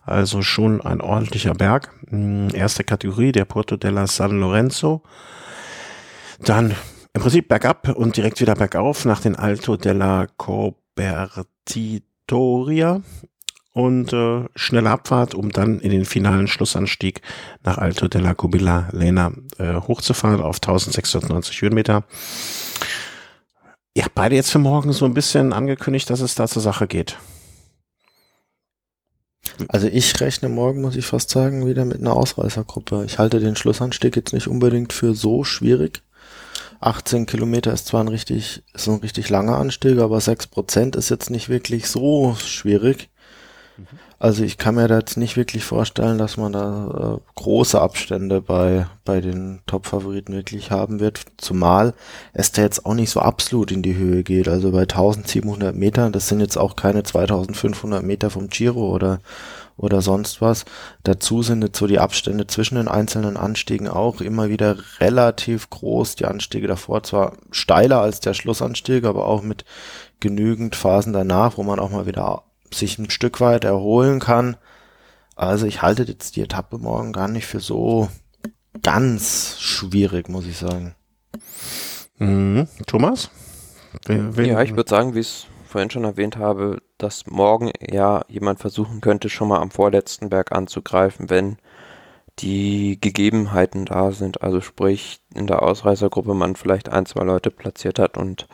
[0.04, 1.92] also schon ein ordentlicher Berg.
[2.08, 5.04] Hm, erste Kategorie, der Porto della San Lorenzo.
[6.40, 6.74] Dann
[7.12, 13.02] im Prinzip bergab und direkt wieder bergauf nach den Alto della Cobertitoria
[13.74, 17.20] und äh, schnelle Abfahrt, um dann in den finalen Schlussanstieg
[17.64, 22.04] nach Alto della Cubilla Lena äh, hochzufahren auf 1690 Höhenmeter.
[23.98, 27.18] Habt beide jetzt für morgen so ein bisschen angekündigt, dass es da zur Sache geht.
[29.68, 33.04] Also ich rechne morgen, muss ich fast sagen, wieder mit einer Ausreißergruppe.
[33.06, 36.02] Ich halte den Schlussanstieg jetzt nicht unbedingt für so schwierig.
[36.80, 41.08] 18 Kilometer ist zwar ein richtig, ist ein richtig langer Anstieg, aber 6 Prozent ist
[41.08, 43.10] jetzt nicht wirklich so schwierig.
[44.24, 48.40] Also ich kann mir da jetzt nicht wirklich vorstellen, dass man da äh, große Abstände
[48.40, 51.92] bei, bei den Top-Favoriten wirklich haben wird, zumal
[52.32, 54.48] es da jetzt auch nicht so absolut in die Höhe geht.
[54.48, 59.20] Also bei 1700 Metern, das sind jetzt auch keine 2500 Meter vom Giro oder,
[59.76, 60.64] oder sonst was.
[61.02, 66.14] Dazu sind jetzt so die Abstände zwischen den einzelnen Anstiegen auch immer wieder relativ groß.
[66.14, 69.66] Die Anstiege davor zwar steiler als der Schlussanstieg, aber auch mit
[70.20, 72.44] genügend Phasen danach, wo man auch mal wieder
[72.78, 74.56] sich ein Stück weit erholen kann.
[75.36, 78.08] Also ich halte jetzt die Etappe morgen gar nicht für so
[78.82, 80.94] ganz schwierig, muss ich sagen.
[82.18, 82.68] Mhm.
[82.86, 83.30] Thomas?
[84.06, 84.46] Wen, wen?
[84.46, 88.60] Ja, ich würde sagen, wie ich es vorhin schon erwähnt habe, dass morgen ja jemand
[88.60, 91.58] versuchen könnte, schon mal am vorletzten Berg anzugreifen, wenn
[92.38, 94.42] die Gegebenheiten da sind.
[94.42, 98.46] Also sprich, in der Ausreißergruppe man vielleicht ein, zwei Leute platziert hat und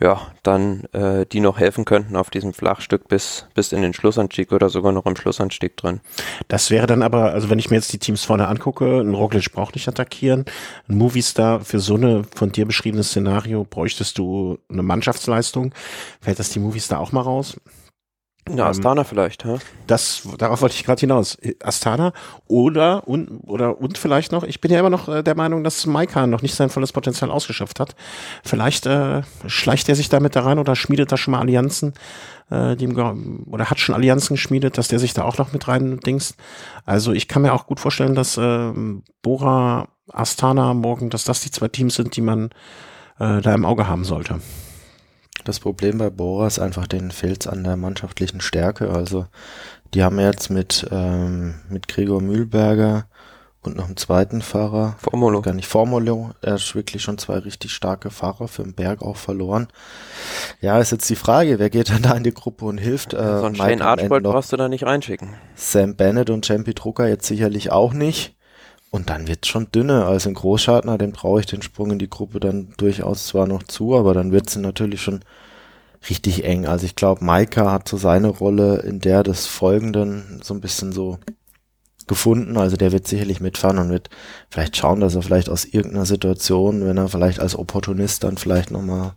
[0.00, 4.50] ja, dann äh, die noch helfen könnten auf diesem Flachstück bis, bis in den Schlussanstieg
[4.52, 6.00] oder sogar noch im Schlussanstieg drin.
[6.48, 9.52] Das wäre dann aber, also wenn ich mir jetzt die Teams vorne angucke, ein Roglic
[9.52, 10.46] braucht nicht attackieren,
[10.88, 15.72] ein Movistar für so eine von dir beschriebene Szenario bräuchtest du eine Mannschaftsleistung.
[16.20, 17.56] Fällt das die Movistar auch mal raus?
[18.46, 19.56] Na, Astana ähm, vielleicht, hä?
[19.86, 21.38] Das, darauf wollte ich gerade hinaus.
[21.62, 22.12] Astana
[22.46, 25.86] oder und, oder und vielleicht noch, ich bin ja immer noch äh, der Meinung, dass
[25.86, 27.96] Maika noch nicht sein volles Potenzial ausgeschöpft hat.
[28.44, 31.94] Vielleicht äh, schleicht er sich damit da rein oder schmiedet da schon mal Allianzen,
[32.50, 36.00] äh, die oder hat schon Allianzen geschmiedet, dass der sich da auch noch mit rein
[36.00, 36.36] dingst.
[36.84, 38.72] Also ich kann mir auch gut vorstellen, dass äh,
[39.22, 42.50] Bora, Astana morgen, dass das die zwei Teams sind, die man
[43.18, 44.40] äh, da im Auge haben sollte.
[45.44, 48.90] Das Problem bei Bora ist einfach, denen fehlt an der mannschaftlichen Stärke.
[48.90, 49.26] Also
[49.92, 53.06] die haben jetzt mit, ähm, mit Gregor Mühlberger
[53.62, 54.96] und noch einen zweiten Fahrer.
[54.98, 55.40] Formolo.
[55.42, 56.30] Gar nicht Formolo.
[56.42, 59.68] Er ist wirklich schon zwei richtig starke Fahrer für den Berg auch verloren.
[60.60, 63.14] Ja, ist jetzt die Frage, wer geht dann da in die Gruppe und hilft?
[63.14, 65.34] Äh, so einen Shane Archbold brauchst du da nicht reinschicken.
[65.54, 68.33] Sam Bennett und Champi Drucker jetzt sicherlich auch nicht.
[68.94, 70.04] Und dann wird's schon dünne.
[70.04, 73.64] Also ein Großschartner, den brauche ich den Sprung in die Gruppe dann durchaus zwar noch
[73.64, 75.24] zu, aber dann wird's natürlich schon
[76.08, 76.64] richtig eng.
[76.64, 80.92] Also ich glaube, Maika hat so seine Rolle in der des Folgenden so ein bisschen
[80.92, 81.18] so
[82.06, 82.56] gefunden.
[82.56, 84.10] Also der wird sicherlich mitfahren und wird
[84.48, 88.70] vielleicht schauen, dass er vielleicht aus irgendeiner Situation, wenn er vielleicht als Opportunist dann vielleicht
[88.70, 89.14] nochmal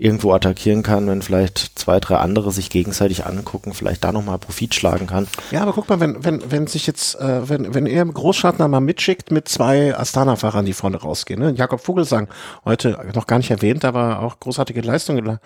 [0.00, 4.74] irgendwo attackieren kann, wenn vielleicht zwei, drei andere sich gegenseitig angucken, vielleicht da nochmal Profit
[4.74, 5.28] schlagen kann.
[5.50, 8.80] Ja, aber guck mal, wenn, wenn, wenn sich jetzt, äh, wenn, wenn er Großschartner mal
[8.80, 11.52] mitschickt mit zwei Astana-Fahrern, die vorne rausgehen, ne?
[11.54, 12.28] Jakob Vogelsang,
[12.64, 15.38] heute noch gar nicht erwähnt, aber auch großartige Leistung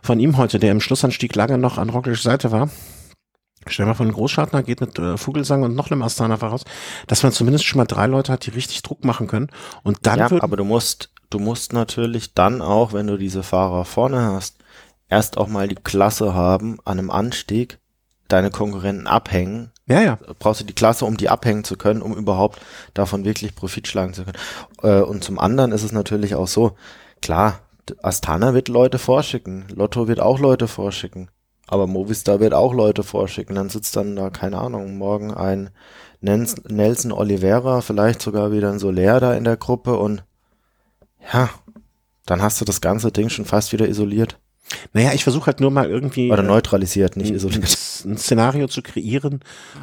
[0.00, 2.70] von ihm heute, der im Schlussanstieg lange noch an Rocklisch Seite war.
[3.66, 6.64] Stell mal vor, ein Großschartner geht mit äh, Vogelsang und noch einem Astana-Fahrer raus,
[7.08, 9.48] dass man zumindest schon mal drei Leute hat, die richtig Druck machen können.
[9.82, 13.84] Und dann ja, aber du musst, du musst natürlich dann auch, wenn du diese Fahrer
[13.84, 14.56] vorne hast,
[15.08, 17.78] erst auch mal die Klasse haben, an einem Anstieg
[18.28, 19.72] deine Konkurrenten abhängen.
[19.86, 20.18] Ja, ja.
[20.38, 22.60] Brauchst du die Klasse, um die abhängen zu können, um überhaupt
[22.92, 24.36] davon wirklich Profit schlagen zu können.
[24.82, 26.72] Äh, und zum anderen ist es natürlich auch so,
[27.22, 27.60] klar,
[28.02, 31.30] Astana wird Leute vorschicken, Lotto wird auch Leute vorschicken,
[31.66, 33.56] aber Movistar wird auch Leute vorschicken.
[33.56, 35.70] Dann sitzt dann da, keine Ahnung, morgen ein
[36.20, 40.22] Nelson Oliveira, vielleicht sogar wieder ein Soler da in der Gruppe und
[41.32, 41.50] ja,
[42.26, 44.38] dann hast du das ganze Ding schon fast wieder isoliert.
[44.92, 46.30] Naja, ich versuche halt nur mal irgendwie.
[46.30, 47.64] Oder äh, neutralisiert, nicht isoliert.
[48.04, 49.40] Ein Szenario zu kreieren,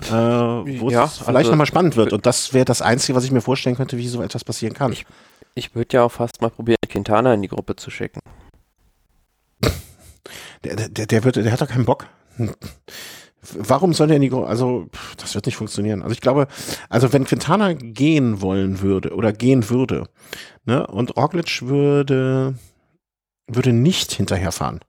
[0.08, 2.14] äh, wo ja, es vielleicht also, nochmal spannend wird.
[2.14, 4.94] Und das wäre das Einzige, was ich mir vorstellen könnte, wie so etwas passieren kann.
[4.94, 5.06] Ich,
[5.54, 8.20] ich würde ja auch fast mal probieren, Quintana in die Gruppe zu schicken.
[10.64, 12.08] Der, der, der, wird, der hat doch keinen Bock.
[13.58, 14.48] Warum soll der in die Gruppe?
[14.48, 14.88] Also,
[15.18, 16.02] das wird nicht funktionieren.
[16.02, 16.48] Also ich glaube,
[16.90, 20.06] also wenn Quintana gehen wollen würde oder gehen würde,
[20.66, 22.56] ne, und Roglic würde,
[23.48, 24.80] würde nicht hinterherfahren.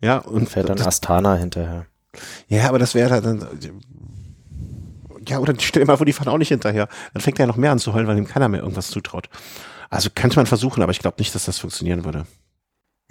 [0.00, 1.86] Ja, und fährt dann das, Astana hinterher.
[2.48, 3.46] Ja, aber das wäre dann,
[5.28, 6.88] ja, oder stell dir mal vor, die fahren auch nicht hinterher.
[7.14, 9.28] Dann fängt er ja noch mehr an zu heulen, weil ihm keiner mehr irgendwas zutraut.
[9.90, 12.26] Also könnte man versuchen, aber ich glaube nicht, dass das funktionieren würde.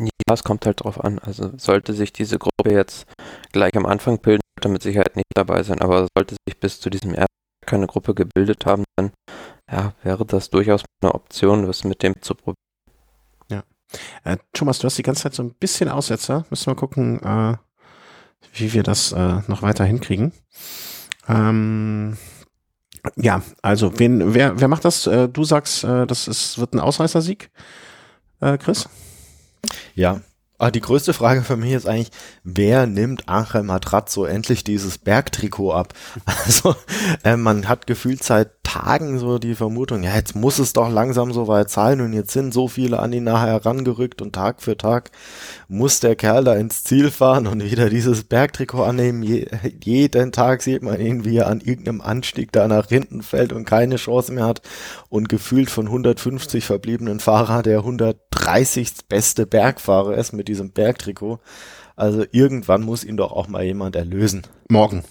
[0.02, 1.20] Ja, es kommt halt drauf an.
[1.20, 3.06] Also sollte sich diese Gruppe jetzt
[3.52, 6.90] gleich am Anfang bilden, er mit Sicherheit nicht dabei sein, aber sollte sich bis zu
[6.90, 7.32] diesem ersten
[7.66, 9.12] keine Gruppe gebildet haben, dann
[9.72, 12.56] ja, wäre das durchaus eine Option, was mit dem zu probieren.
[13.50, 13.64] Ja.
[14.24, 16.46] Äh, Thomas, du hast die ganze Zeit so ein bisschen Aussetzer.
[16.50, 17.58] Müssen wir gucken, äh,
[18.54, 20.34] wie wir das äh, noch weiter hinkriegen.
[21.28, 22.18] Ähm,
[23.16, 25.08] ja, also wen, wer, wer macht das?
[25.08, 27.52] Äh, du sagst, äh, das ist, wird ein Ausreißersieg,
[28.58, 28.86] Chris?
[28.86, 28.90] Ja,
[29.96, 30.22] ja,
[30.62, 32.12] Ah, die größte Frage für mich ist eigentlich,
[32.44, 35.96] wer nimmt Angel Matrazzo endlich dieses Bergtrikot ab?
[36.46, 36.76] Also
[37.24, 41.34] äh, man hat gefühlt seit Tagen so die Vermutung, ja, jetzt muss es doch langsam
[41.34, 44.78] so weit sein und jetzt sind so viele an ihn nachher herangerückt und Tag für
[44.78, 45.12] Tag
[45.68, 49.24] muss der Kerl da ins Ziel fahren und wieder dieses Bergtrikot annehmen.
[49.24, 49.48] Je,
[49.84, 53.66] jeden Tag sieht man ihn, wie er an irgendeinem Anstieg da nach hinten fällt und
[53.66, 54.62] keine Chance mehr hat
[55.10, 59.08] und gefühlt von 150 verbliebenen Fahrer der 130.
[59.10, 61.40] beste Bergfahrer ist mit diesem Bergtrikot.
[61.96, 64.44] Also irgendwann muss ihn doch auch mal jemand erlösen.
[64.70, 65.04] Morgen.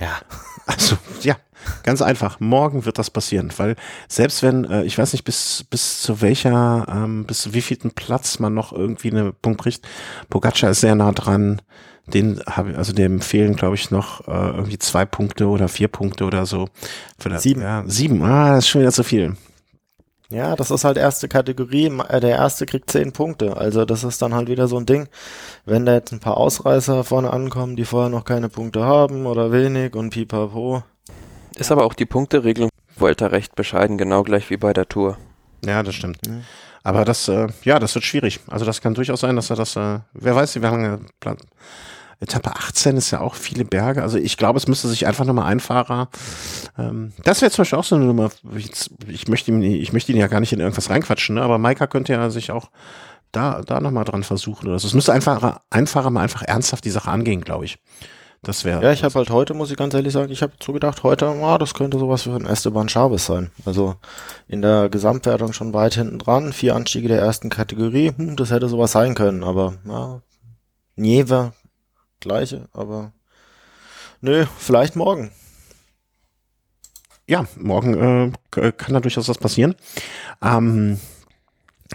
[0.00, 0.20] Ja.
[0.66, 1.36] Also, ja,
[1.82, 2.38] ganz einfach.
[2.38, 3.74] Morgen wird das passieren, weil
[4.08, 8.38] selbst wenn, äh, ich weiß nicht, bis, bis zu welcher, ähm, bis zu wievielten Platz
[8.38, 9.86] man noch irgendwie einen Punkt bricht.
[10.28, 11.60] Pogacar ist sehr nah dran.
[12.06, 16.24] Den habe also dem fehlen, glaube ich, noch äh, irgendwie zwei Punkte oder vier Punkte
[16.24, 16.68] oder so.
[17.18, 17.62] Vielleicht, sieben.
[17.62, 18.22] Ja, sieben.
[18.22, 19.36] Ah, das ist schon wieder zu viel.
[20.30, 21.86] Ja, das ist halt erste Kategorie.
[22.08, 23.56] Äh, der erste kriegt zehn Punkte.
[23.56, 25.08] Also das ist dann halt wieder so ein Ding.
[25.64, 29.52] Wenn da jetzt ein paar Ausreißer vorne ankommen, die vorher noch keine Punkte haben oder
[29.52, 30.82] wenig und pipapo.
[31.56, 35.18] Ist aber auch die Punkteregelung Volta recht bescheiden, genau gleich wie bei der Tour.
[35.64, 36.26] Ja, das stimmt.
[36.28, 36.42] Mhm.
[36.82, 38.40] Aber das, äh, ja, das wird schwierig.
[38.46, 41.00] Also das kann durchaus sein, dass er das, äh, wer weiß, wie lange
[42.20, 44.02] Etappe 18 ist ja auch viele Berge.
[44.02, 46.10] Also ich glaube, es müsste sich einfach nochmal ein Fahrer.
[46.78, 48.30] Ähm, das wäre zum Beispiel auch so eine Nummer.
[48.54, 48.70] Ich,
[49.08, 51.42] ich, möchte ihn, ich möchte ihn ja gar nicht in irgendwas reinquatschen, ne?
[51.42, 52.70] aber Maika könnte ja sich auch
[53.32, 54.68] da, da nochmal dran versuchen.
[54.68, 54.86] Oder so.
[54.86, 57.78] Es müsste einfacher, einfacher mal einfach ernsthaft die Sache angehen, glaube ich.
[58.42, 58.82] Das wäre.
[58.82, 61.28] Ja, ich habe halt heute, muss ich ganz ehrlich sagen, ich habe so gedacht, heute,
[61.28, 63.50] oh, das könnte sowas für ein Esteban Chavez sein.
[63.66, 63.96] Also
[64.48, 68.68] in der Gesamtwertung schon weit hinten dran, vier Anstiege der ersten Kategorie, hm, das hätte
[68.68, 70.22] sowas sein können, aber ja,
[70.96, 71.52] Nieve,
[72.20, 73.12] gleiche, aber
[74.20, 75.30] nö, vielleicht morgen.
[77.26, 79.74] Ja, morgen äh, kann da durchaus was passieren.
[80.42, 80.98] Ähm,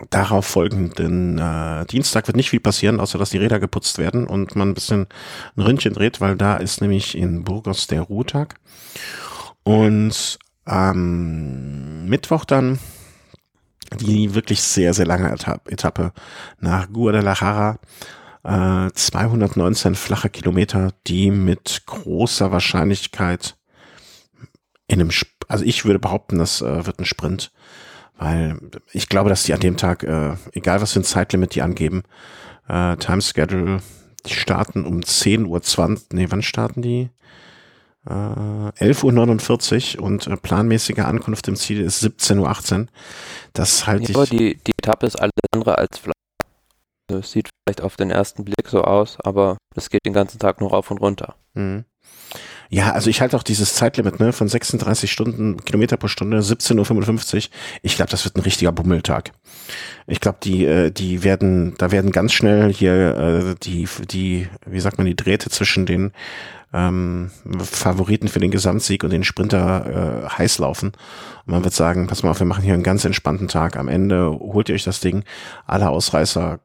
[0.10, 4.56] darauf folgenden äh, Dienstag wird nicht viel passieren, außer dass die Räder geputzt werden und
[4.56, 5.08] man ein bisschen
[5.56, 8.56] ein Ründchen dreht, weil da ist nämlich in Burgos der Ruhetag.
[9.64, 12.80] Und am Mittwoch dann
[14.00, 16.12] die wirklich sehr, sehr lange Etappe
[16.60, 17.80] nach Guadalajara.
[18.46, 23.58] Äh, 219 flache Kilometer, die mit großer Wahrscheinlichkeit
[24.88, 27.52] in einem, Sp also ich würde behaupten, das äh, wird ein Sprint
[28.18, 28.58] weil
[28.92, 32.04] ich glaube, dass die an dem Tag, äh, egal was für ein Zeitlimit die angeben,
[32.68, 33.82] äh, Time Schedule,
[34.26, 37.10] die starten um 10.20 Uhr, nee, wann starten die?
[38.08, 42.88] Äh, 11.49 Uhr und äh, planmäßige Ankunft im Ziel ist 17.18 Uhr.
[43.54, 44.30] Das halte ja, ich.
[44.30, 46.14] Die, die Etappe ist alles andere als flach.
[47.12, 50.60] Es sieht vielleicht auf den ersten Blick so aus, aber es geht den ganzen Tag
[50.60, 51.36] nur rauf und runter.
[51.54, 51.86] Mhm.
[52.70, 57.36] Ja, also ich halte auch dieses Zeitlimit ne, von 36 Stunden, Kilometer pro Stunde, 17.55
[57.36, 57.42] Uhr.
[57.84, 59.32] Ich glaube, das wird ein richtiger Bummeltag.
[60.08, 64.80] Ich glaube, die, äh, die werden, da werden ganz schnell hier äh, die, die, wie
[64.80, 66.12] sagt man, die Drähte zwischen den
[66.74, 67.30] ähm,
[67.60, 70.94] Favoriten für den Gesamtsieg und den Sprinter äh, heiß laufen.
[71.46, 73.78] Und man wird sagen, pass mal auf, wir machen hier einen ganz entspannten Tag.
[73.78, 75.24] Am Ende holt ihr euch das Ding.
[75.66, 76.60] Alle Ausreißer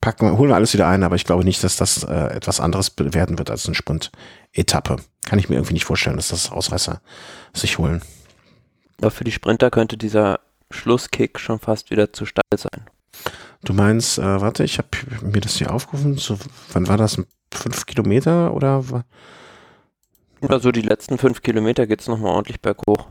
[0.00, 2.60] packen wir, holen wir alles wieder ein, aber ich glaube nicht, dass das äh, etwas
[2.60, 4.96] anderes werden wird als ein Sprint-Etappe.
[5.26, 7.00] Kann ich mir irgendwie nicht vorstellen, dass das Ausreißer
[7.52, 8.02] sich holen.
[9.00, 10.40] Aber für die Sprinter könnte dieser
[10.70, 12.86] Schlusskick schon fast wieder zu steil sein.
[13.62, 14.88] Du meinst, äh, warte, ich habe
[15.22, 16.38] mir das hier aufgerufen, so,
[16.72, 17.20] wann war das?
[17.52, 18.84] Fünf Kilometer oder?
[20.40, 23.08] Oder so die letzten fünf Kilometer geht's nochmal ordentlich berghoch.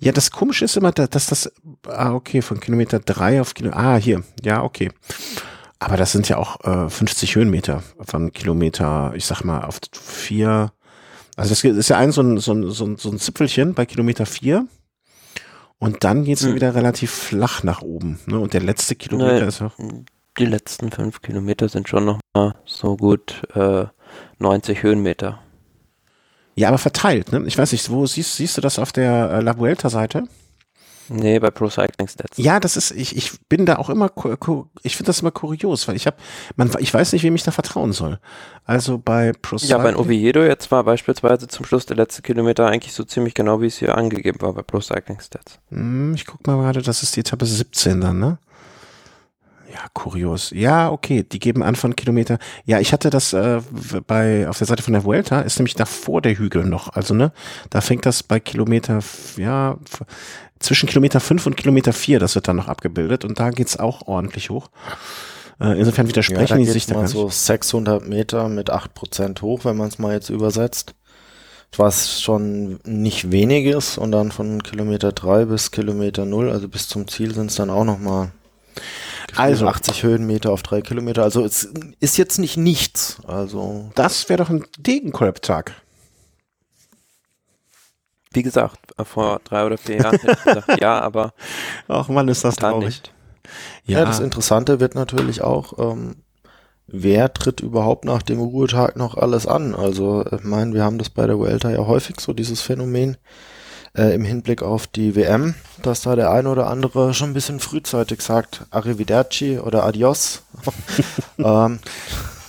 [0.00, 1.52] Ja, das Komische ist immer, dass das,
[1.86, 4.90] ah, okay, von Kilometer drei auf Kilometer, ah, hier, ja, okay.
[5.84, 10.72] Aber das sind ja auch äh, 50 Höhenmeter von Kilometer, ich sag mal, auf vier.
[11.36, 13.84] Also das ist ja ein so ein, so ein, so ein, so ein Zipfelchen bei
[13.84, 14.66] Kilometer vier.
[15.78, 16.54] Und dann geht's hm.
[16.54, 18.18] wieder relativ flach nach oben.
[18.24, 18.38] Ne?
[18.38, 19.72] Und der letzte Kilometer Nein, ist auch.
[20.38, 23.84] Die letzten fünf Kilometer sind schon noch mal so gut äh,
[24.38, 25.40] 90 Höhenmeter.
[26.54, 27.30] Ja, aber verteilt.
[27.30, 27.42] Ne?
[27.46, 30.28] Ich weiß nicht, wo siehst, siehst du das auf der äh, La Vuelta-Seite?
[31.08, 32.38] Nee, bei Pro Cycling Stats.
[32.38, 34.10] Ja, das ist, ich, ich bin da auch immer,
[34.82, 36.16] ich finde das immer kurios, weil ich habe,
[36.56, 38.18] man, ich weiß nicht, wem ich da vertrauen soll.
[38.64, 39.78] Also bei Pro Cycling.
[39.78, 43.60] Ja, bei Oviedo jetzt war beispielsweise zum Schluss der letzte Kilometer eigentlich so ziemlich genau,
[43.60, 45.58] wie es hier angegeben war bei Pro Cycling Stats.
[45.70, 48.38] Hm, ich guck mal gerade, das ist die Etappe 17 dann, ne?
[49.74, 50.50] Ja, kurios.
[50.54, 52.38] Ja, okay, die geben an von Kilometer.
[52.64, 53.60] Ja, ich hatte das äh,
[54.06, 56.90] bei auf der Seite von der Vuelta, ist nämlich davor der Hügel noch.
[56.90, 57.32] Also, ne,
[57.70, 59.00] da fängt das bei Kilometer,
[59.36, 59.76] ja,
[60.58, 64.06] zwischen Kilometer 5 und Kilometer 4, das wird dann noch abgebildet und da geht's auch
[64.06, 64.68] ordentlich hoch.
[65.60, 69.76] Äh, insofern widersprechen ja, die sich da mal so 600 Meter mit 8% hoch, wenn
[69.76, 70.94] man es mal jetzt übersetzt.
[71.76, 77.08] Was schon nicht weniges und dann von Kilometer 3 bis Kilometer 0, also bis zum
[77.08, 78.30] Ziel sind es dann auch nochmal
[79.34, 81.24] also 80 Höhenmeter auf 3 Kilometer.
[81.24, 81.68] Also es
[82.00, 83.18] ist jetzt nicht nichts.
[83.26, 85.74] Also das wäre doch ein Degenkolb-Tag.
[88.34, 91.32] Wie gesagt, vor drei oder vier Jahren hätte ich gesagt, ja, aber.
[91.88, 92.84] Ach man, ist das traurig.
[92.84, 93.12] Nicht.
[93.86, 94.00] Ja.
[94.00, 96.16] ja, das Interessante wird natürlich auch, ähm,
[96.86, 99.74] wer tritt überhaupt nach dem Ruhetag noch alles an?
[99.74, 103.16] Also, ich meine, wir haben das bei der Vuelta ja häufig so, dieses Phänomen
[103.96, 107.60] äh, im Hinblick auf die WM, dass da der eine oder andere schon ein bisschen
[107.60, 110.42] frühzeitig sagt, Arrivederci oder Adios.
[111.38, 111.78] ähm,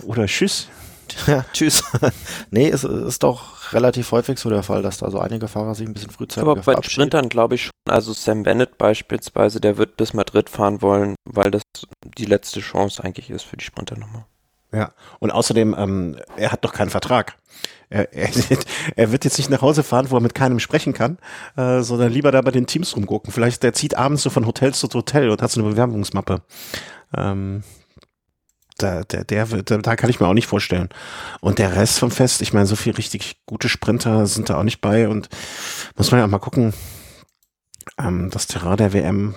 [0.03, 0.67] oder Tschüss.
[1.27, 1.83] Ja, tschüss.
[2.51, 5.87] nee, es ist doch relativ häufig so der Fall, dass da so einige Fahrer sich
[5.87, 9.77] ein bisschen frühzeitig Aber bei den Sprintern glaube ich schon, also Sam Bennett beispielsweise, der
[9.77, 11.63] wird bis Madrid fahren wollen, weil das
[12.17, 14.25] die letzte Chance eigentlich ist für die Sprinter nochmal.
[14.71, 17.37] Ja, und außerdem, ähm, er hat doch keinen Vertrag.
[17.89, 18.29] Er, er,
[18.95, 21.17] er, wird jetzt nicht nach Hause fahren, wo er mit keinem sprechen kann,
[21.55, 23.31] äh, sondern lieber da bei den Teams rumgucken.
[23.31, 26.41] Vielleicht der zieht abends so von Hotel zu Hotel und hat so eine Bewerbungsmappe.
[27.15, 27.63] Ähm,
[28.77, 30.89] da, der, der, der, da kann ich mir auch nicht vorstellen.
[31.41, 34.63] Und der Rest vom Fest, ich meine, so viel richtig gute Sprinter sind da auch
[34.63, 35.29] nicht bei und
[35.95, 36.73] muss man ja auch mal gucken,
[37.99, 39.35] ähm, das Terrain der WM,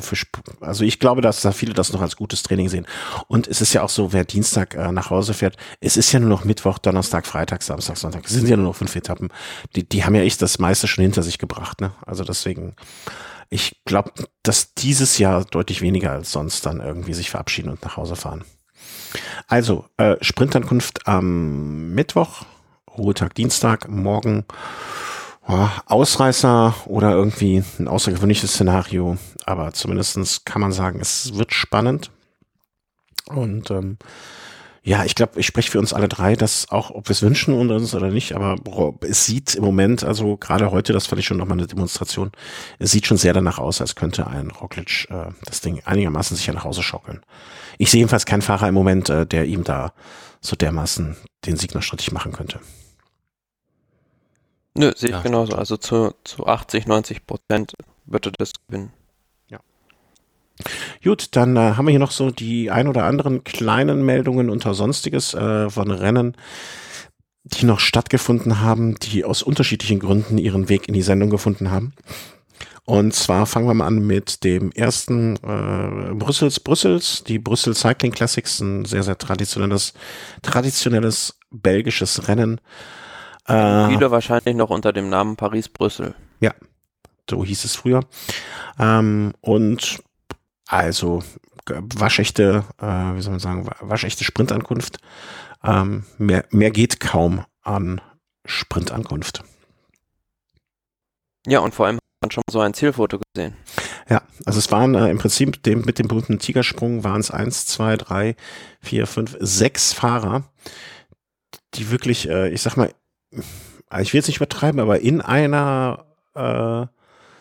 [0.00, 0.26] für,
[0.60, 2.86] also ich glaube, dass da viele das noch als gutes Training sehen.
[3.28, 6.18] Und es ist ja auch so, wer Dienstag äh, nach Hause fährt, es ist ja
[6.18, 8.24] nur noch Mittwoch, Donnerstag, Freitag, Samstag, Sonntag.
[8.24, 9.28] Es sind ja nur noch fünf Etappen.
[9.76, 11.80] Die, die haben ja echt das meiste schon hinter sich gebracht.
[11.80, 11.92] Ne?
[12.06, 12.74] Also deswegen
[13.50, 14.12] ich glaube,
[14.44, 18.44] dass dieses Jahr deutlich weniger als sonst dann irgendwie sich verabschieden und nach Hause fahren.
[19.46, 22.42] Also, äh, Sprintankunft am Mittwoch,
[22.96, 24.44] Ruhetag Dienstag, morgen
[25.48, 29.16] ja, Ausreißer oder irgendwie ein außergewöhnliches Szenario.
[29.46, 32.10] Aber zumindestens kann man sagen, es wird spannend.
[33.26, 33.98] Und ähm,
[34.82, 37.54] ja, ich glaube, ich spreche für uns alle drei, dass auch, ob wir es wünschen
[37.54, 38.56] uns oder nicht, aber
[39.02, 42.32] es sieht im Moment, also gerade heute, das fand ich schon nochmal eine Demonstration,
[42.78, 46.54] es sieht schon sehr danach aus, als könnte ein Roglic äh, das Ding einigermaßen sicher
[46.54, 47.20] nach Hause schaukeln.
[47.80, 49.94] Ich sehe jedenfalls keinen Fahrer im Moment, äh, der ihm da
[50.42, 51.16] so dermaßen
[51.46, 52.60] den Sieg noch strittig machen könnte.
[54.76, 55.54] Nö, sehe ich ja, genauso.
[55.54, 57.72] Also zu, zu 80, 90 Prozent
[58.04, 58.92] wird er das gewinnen.
[61.02, 64.74] Gut, dann äh, haben wir hier noch so die ein oder anderen kleinen Meldungen unter
[64.74, 66.36] Sonstiges äh, von Rennen,
[67.44, 71.94] die noch stattgefunden haben, die aus unterschiedlichen Gründen ihren Weg in die Sendung gefunden haben.
[72.90, 78.10] Und zwar fangen wir mal an mit dem ersten äh, Brüssels Brüssels, die Brüssel Cycling
[78.10, 79.94] Classics, ein sehr, sehr traditionelles,
[80.42, 82.60] traditionelles belgisches Rennen.
[83.46, 86.16] Äh, Viele wahrscheinlich noch unter dem Namen Paris-Brüssel.
[86.40, 86.52] Ja,
[87.30, 88.00] so hieß es früher.
[88.80, 90.02] Ähm, und
[90.66, 91.22] also
[91.68, 94.98] waschechte, äh, wie soll man sagen, waschechte Sprintankunft.
[95.62, 98.00] Ähm, mehr, mehr geht kaum an
[98.44, 99.44] Sprintankunft.
[101.46, 101.99] Ja, und vor allem
[102.30, 103.56] man schon so ein Zielfoto gesehen.
[104.08, 107.66] Ja, also es waren äh, im Prinzip dem, mit dem berühmten Tigersprung waren es eins,
[107.66, 108.36] zwei, drei,
[108.80, 110.44] vier, fünf, sechs Fahrer,
[111.74, 112.92] die wirklich, äh, ich sag mal,
[114.00, 116.04] ich will jetzt nicht übertreiben, aber in einer
[116.34, 116.86] äh,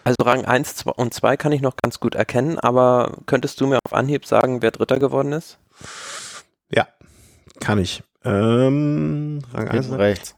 [0.05, 3.79] also Rang 1 und 2 kann ich noch ganz gut erkennen, aber könntest du mir
[3.83, 5.59] auf Anhieb sagen, wer Dritter geworden ist?
[6.73, 6.87] Ja,
[7.59, 8.01] kann ich.
[8.23, 10.35] Ähm, Rang 1 rechts.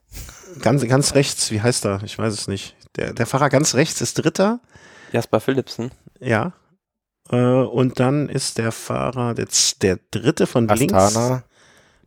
[0.61, 2.01] Ganz, ganz rechts, wie heißt er?
[2.03, 2.75] Ich weiß es nicht.
[2.95, 4.59] Der, der Fahrer ganz rechts ist Dritter.
[5.11, 5.91] Jasper Philipsen.
[6.19, 6.53] Ja.
[7.29, 9.47] Äh, und dann ist der Fahrer der,
[9.81, 10.79] der Dritte von Astana.
[10.79, 10.93] links.
[10.93, 11.43] Astana.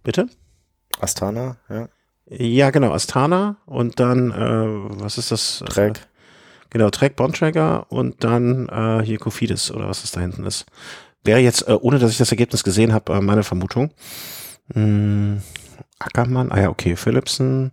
[0.02, 0.28] Bitte?
[1.00, 1.88] Astana, ja.
[2.26, 3.56] Ja, genau, Astana.
[3.66, 5.62] Und dann, äh, was ist das?
[5.66, 6.00] Trek.
[6.70, 10.66] Genau, Track Bontrager und dann äh, hier Kofidis oder was das da hinten ist.
[11.22, 13.92] Wäre jetzt, äh, ohne dass ich das Ergebnis gesehen habe, äh, meine Vermutung.
[14.72, 15.40] Hm,
[16.00, 17.70] Ackermann, ah ja, okay, Philipsen,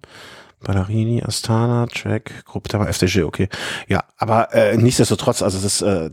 [0.64, 3.50] Ballerini, Astana, Track, Gruppe, da war FDG, okay.
[3.88, 6.10] Ja, aber äh, nichtsdestotrotz, also das, äh,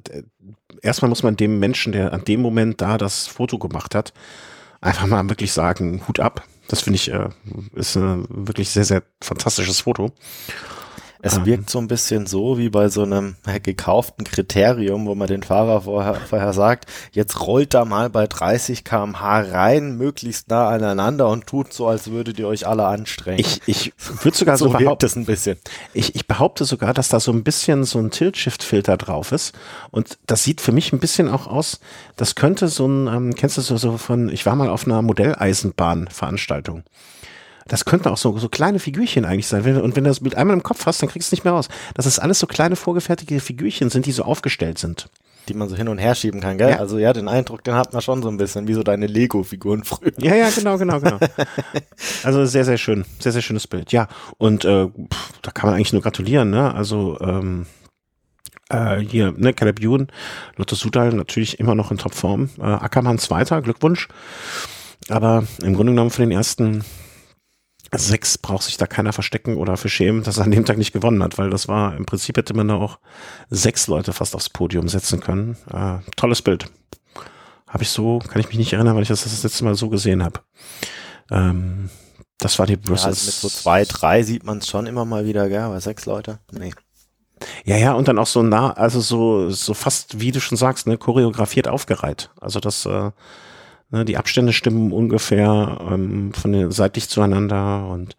[0.82, 4.12] erstmal muss man dem Menschen, der an dem Moment da das Foto gemacht hat,
[4.80, 6.44] einfach mal wirklich sagen, Hut ab.
[6.68, 7.28] Das finde ich, äh,
[7.74, 10.12] ist ein wirklich sehr, sehr fantastisches Foto.
[11.20, 15.42] Es wirkt so ein bisschen so wie bei so einem gekauften Kriterium, wo man den
[15.42, 21.28] Fahrer vorher, vorher sagt, jetzt rollt da mal bei 30 kmh rein, möglichst nah aneinander
[21.28, 23.40] und tut so, als würdet ihr euch alle anstrengen.
[23.40, 23.92] Ich, ich
[24.22, 25.58] würde sogar so, so behaupten, ein bisschen.
[25.92, 29.54] Ich, ich behaupte sogar, dass da so ein bisschen so ein Tilt-Shift-Filter drauf ist
[29.90, 31.80] und das sieht für mich ein bisschen auch aus,
[32.16, 35.02] das könnte so ein, ähm, kennst du so, so von, ich war mal auf einer
[35.02, 36.84] Modelleisenbahn-Veranstaltung.
[37.68, 39.64] Das könnten auch so, so kleine Figürchen eigentlich sein.
[39.64, 41.44] Wenn, und wenn du das Bild einmal im Kopf hast, dann kriegst du es nicht
[41.44, 41.68] mehr raus.
[41.94, 45.08] Dass es alles so kleine vorgefertigte Figürchen sind, die so aufgestellt sind.
[45.48, 46.70] Die man so hin und her schieben kann, gell?
[46.70, 46.78] Ja.
[46.78, 49.84] Also ja, den Eindruck, den hat man schon so ein bisschen, wie so deine Lego-Figuren
[49.84, 50.12] früher.
[50.18, 51.18] Ja, ja, genau, genau, genau.
[52.22, 53.04] also sehr, sehr schön.
[53.18, 53.92] Sehr, sehr schönes Bild.
[53.92, 56.74] Ja, und äh, pff, da kann man eigentlich nur gratulieren, ne?
[56.74, 57.66] Also, ähm,
[58.68, 60.08] äh, hier, ne, Caleb Ewan,
[60.56, 62.50] Lotto Sudal natürlich immer noch in Topform.
[62.58, 64.08] Äh, Ackermann Zweiter, Glückwunsch.
[65.08, 66.84] Aber im Grunde genommen von den ersten
[67.94, 70.92] sechs braucht sich da keiner verstecken oder für schämen, dass er an dem Tag nicht
[70.92, 72.98] gewonnen hat, weil das war, im Prinzip hätte man da auch
[73.48, 75.56] sechs Leute fast aufs Podium setzen können.
[75.72, 76.66] Äh, tolles Bild.
[77.66, 79.88] Habe ich so, kann ich mich nicht erinnern, weil ich das das letzte Mal so
[79.88, 80.40] gesehen habe.
[81.30, 81.90] Ähm,
[82.38, 83.02] das war die Brussels.
[83.02, 85.80] Ja, also mit so zwei, drei sieht man es schon immer mal wieder, gell, aber
[85.80, 86.72] sechs Leute, nee.
[87.64, 90.86] Ja, ja, und dann auch so nah, also so, so fast, wie du schon sagst,
[90.86, 92.30] ne, choreografiert aufgereiht.
[92.40, 93.10] Also das, äh,
[93.90, 98.16] die Abstände stimmen ungefähr ähm, von den, seitlich zueinander und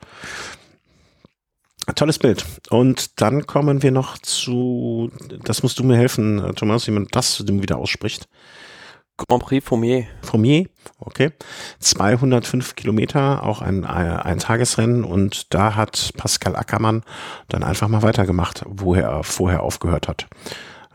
[1.96, 2.46] tolles Bild.
[2.70, 5.12] Und dann kommen wir noch zu,
[5.44, 8.28] das musst du mir helfen, äh, Thomas, wie man das wieder ausspricht.
[9.28, 10.08] Grand Prix Fourmier.
[10.22, 10.68] Fourmier,
[10.98, 11.32] okay.
[11.80, 17.04] 205 Kilometer, auch ein, ein Tagesrennen und da hat Pascal Ackermann
[17.50, 20.28] dann einfach mal weitergemacht, wo er vorher aufgehört hat.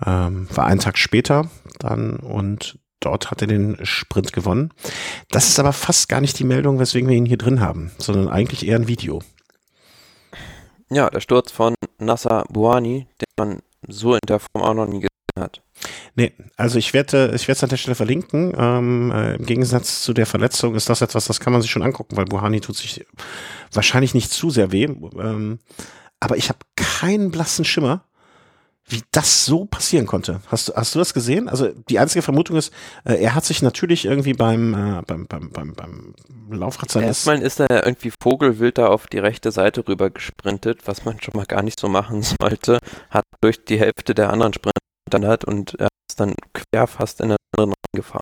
[0.04, 4.72] Ähm, war ein Tag später dann und Dort hat er den Sprint gewonnen.
[5.30, 8.28] Das ist aber fast gar nicht die Meldung, weswegen wir ihn hier drin haben, sondern
[8.28, 9.20] eigentlich eher ein Video.
[10.90, 15.00] Ja, der Sturz von Nasser Buani, den man so in der Form auch noch nie
[15.00, 15.60] gesehen hat.
[16.14, 18.54] Nee, also ich werde ich werde es an der Stelle verlinken.
[18.56, 21.82] Ähm, äh, Im Gegensatz zu der Verletzung ist das etwas, das kann man sich schon
[21.82, 23.04] angucken, weil Buhani tut sich
[23.72, 24.84] wahrscheinlich nicht zu sehr weh.
[24.84, 25.58] Ähm,
[26.20, 28.04] aber ich habe keinen blassen Schimmer,
[28.86, 30.40] wie das so passieren konnte.
[30.48, 31.48] Hast, du hast du das gesehen?
[31.48, 32.72] Also die einzige Vermutung ist,
[33.04, 36.14] äh, er hat sich natürlich irgendwie beim, äh, beim, beim, beim, beim
[36.50, 37.08] Laufrad seines...
[37.08, 41.34] Erstmal ist er irgendwie vogelwild da auf die rechte Seite rüber gesprintet, was man schon
[41.34, 42.78] mal gar nicht so machen sollte.
[43.10, 47.28] Hat durch die Hälfte der anderen Sprinter hat und er ist dann quer fast in
[47.28, 48.20] den anderen gefahren.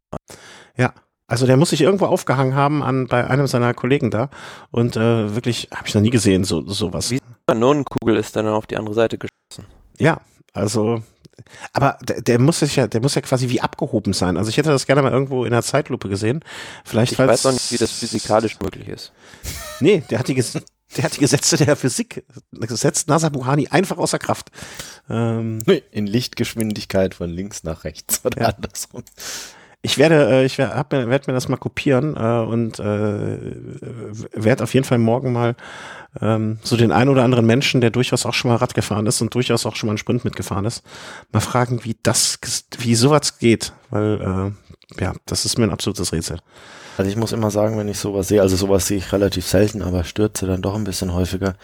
[0.77, 0.93] Ja,
[1.27, 4.29] also der muss sich irgendwo aufgehangen haben an bei einem seiner Kollegen da
[4.71, 7.11] und äh, wirklich habe ich noch nie gesehen so sowas.
[7.11, 9.67] Wie eine Kanonenkugel ist dann auf die andere Seite geschossen.
[9.99, 10.21] Ja,
[10.53, 11.03] also
[11.73, 14.37] aber der, der muss sich ja, der muss ja quasi wie abgehoben sein.
[14.37, 16.45] Also ich hätte das gerne mal irgendwo in der Zeitlupe gesehen.
[16.85, 19.13] Vielleicht ich weiß noch nicht, wie das physikalisch möglich ist.
[19.81, 24.19] Nee, der hat die, der hat die Gesetze der Physik, gesetzt NASA Buhani einfach außer
[24.19, 24.51] Kraft.
[25.09, 28.49] Ähm, in Lichtgeschwindigkeit von links nach rechts oder ja.
[28.49, 29.03] andersrum.
[29.85, 33.39] Ich werde, äh, ich werde, werd mir das mal kopieren äh, und äh,
[34.33, 35.57] werde auf jeden Fall morgen mal
[36.21, 39.21] ähm, so den einen oder anderen Menschen, der durchaus auch schon mal Rad gefahren ist
[39.21, 40.85] und durchaus auch schon mal einen Sprint mitgefahren ist,
[41.33, 42.39] mal fragen, wie das,
[42.79, 44.55] wie sowas geht, weil
[44.99, 46.39] äh, ja, das ist mir ein absolutes Rätsel.
[46.99, 49.83] Also ich muss immer sagen, wenn ich sowas sehe, also sowas sehe ich relativ selten,
[49.83, 51.55] aber stürze dann doch ein bisschen häufiger.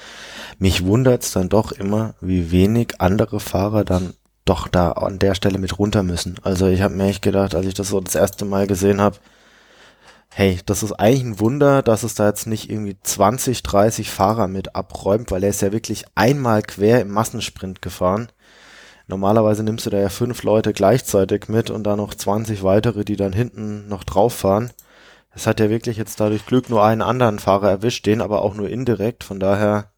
[0.59, 4.15] Mich wundert es dann doch immer, wie wenig andere Fahrer dann
[4.49, 6.37] doch da an der Stelle mit runter müssen.
[6.43, 9.19] Also ich habe mir echt gedacht, als ich das so das erste Mal gesehen habe,
[10.31, 14.49] hey, das ist eigentlich ein Wunder, dass es da jetzt nicht irgendwie 20, 30 Fahrer
[14.49, 18.29] mit abräumt, weil er ist ja wirklich einmal quer im Massensprint gefahren.
[19.07, 23.17] Normalerweise nimmst du da ja fünf Leute gleichzeitig mit und dann noch 20 weitere, die
[23.17, 24.71] dann hinten noch drauf fahren.
[25.35, 28.55] Es hat ja wirklich jetzt dadurch Glück nur einen anderen Fahrer erwischt, den aber auch
[28.55, 29.25] nur indirekt.
[29.25, 29.93] Von daher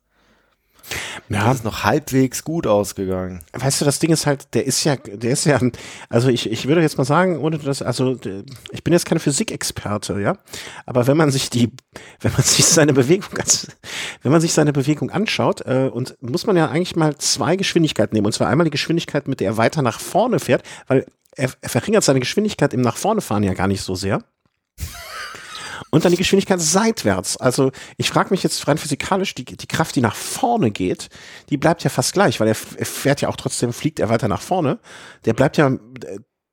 [1.28, 1.45] ja.
[1.45, 3.41] Das ist noch halbwegs gut ausgegangen.
[3.53, 5.61] Weißt du, das Ding ist halt, der ist ja, der ist ja,
[6.09, 8.18] also ich, ich würde jetzt mal sagen, ohne das, also
[8.70, 10.36] ich bin jetzt kein Physikexperte, ja,
[10.86, 11.72] aber wenn man sich die,
[12.20, 13.38] wenn man sich seine Bewegung,
[14.22, 18.14] wenn man sich seine Bewegung anschaut, äh, und muss man ja eigentlich mal zwei Geschwindigkeiten
[18.14, 21.51] nehmen, und zwar einmal die Geschwindigkeit, mit der er weiter nach vorne fährt, weil er,
[21.61, 24.22] er verringert seine Geschwindigkeit im nach vorne fahren ja gar nicht so sehr
[25.91, 27.36] und dann die Geschwindigkeit seitwärts.
[27.36, 31.09] Also ich frage mich jetzt rein physikalisch, die, die Kraft, die nach vorne geht,
[31.51, 34.28] die bleibt ja fast gleich, weil er, er fährt ja auch trotzdem, fliegt er weiter
[34.28, 34.78] nach vorne.
[35.24, 35.76] Der bleibt ja,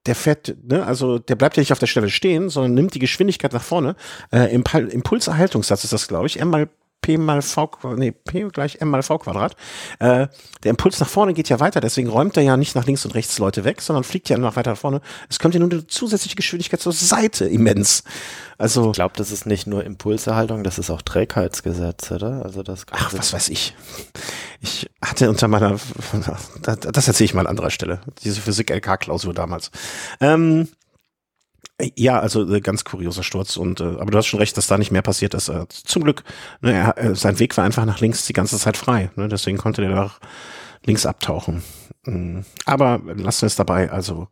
[0.06, 3.00] der fährt, ne, also der bleibt ja nicht auf der Stelle stehen, sondern nimmt die
[3.00, 3.96] Geschwindigkeit nach vorne.
[4.32, 6.70] Äh, Impulserhaltungssatz ist das, glaube ich, m mal
[7.08, 9.55] P mal V, nee, P gleich M mal V Quadrat.
[9.99, 10.28] Äh,
[10.64, 13.16] der Impuls nach vorne geht ja weiter, deswegen räumt er ja nicht nach links und
[13.16, 14.99] rechts Leute weg, sondern fliegt ja noch weiter nach vorne.
[15.30, 18.03] Es kommt ja nur eine zusätzliche Geschwindigkeit zur Seite immens.
[18.58, 22.43] Also ich glaube, das ist nicht nur Impulserhaltung, das ist auch Trägheitsgesetz, oder?
[22.43, 22.86] Also das.
[22.91, 23.74] Ach, was weiß ich.
[24.60, 25.78] Ich hatte unter meiner,
[26.62, 28.01] das erzähle ich mal an anderer Stelle.
[28.26, 29.72] Diese Physik-LK-Klausur damals.
[30.20, 30.68] Ähm,
[31.95, 34.78] ja, also äh, ganz kurioser Sturz und äh, aber du hast schon recht, dass da
[34.78, 35.49] nicht mehr passiert ist.
[35.49, 36.23] Äh, zum Glück,
[36.61, 39.57] ne, er, äh, sein Weg war einfach nach links die ganze Zeit frei, ne, deswegen
[39.57, 40.19] konnte der nach
[40.86, 41.63] links abtauchen.
[42.05, 42.45] Mhm.
[42.65, 43.91] Aber lassen wir es dabei.
[43.91, 44.28] Also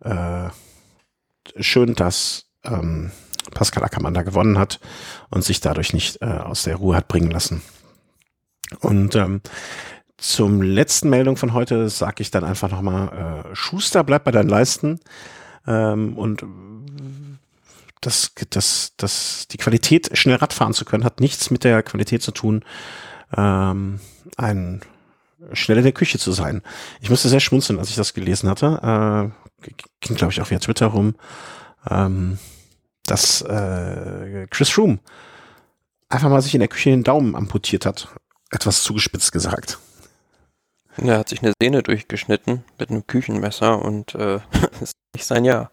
[0.00, 0.48] äh,
[1.58, 3.10] schön, dass ähm,
[3.52, 4.80] Pascal Ackermann da gewonnen hat
[5.30, 7.62] und sich dadurch nicht äh, aus der Ruhe hat bringen lassen.
[8.80, 9.42] Und ähm,
[10.16, 14.48] zum letzten Meldung von heute sage ich dann einfach nochmal, äh, Schuster bleibt bei deinen
[14.48, 15.00] Leisten.
[15.66, 16.44] Ähm, und
[18.00, 22.32] das, das, das, die Qualität, schnell Radfahren zu können, hat nichts mit der Qualität zu
[22.32, 22.64] tun,
[23.36, 24.00] ähm,
[24.36, 24.82] ein
[25.52, 26.62] schnell in der Küche zu sein.
[27.00, 29.32] Ich musste sehr schmunzeln, als ich das gelesen hatte.
[29.62, 31.14] Äh, ging, glaube ich, auch via Twitter rum,
[31.88, 32.38] ähm,
[33.06, 35.00] dass äh, Chris Room
[36.08, 38.08] einfach mal sich in der Küche den Daumen amputiert hat.
[38.50, 39.78] Etwas zugespitzt gesagt.
[40.96, 44.40] Er hat sich eine Sehne durchgeschnitten mit einem Küchenmesser und äh,
[44.80, 45.70] ist nicht sein Jahr.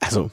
[0.00, 0.30] Also,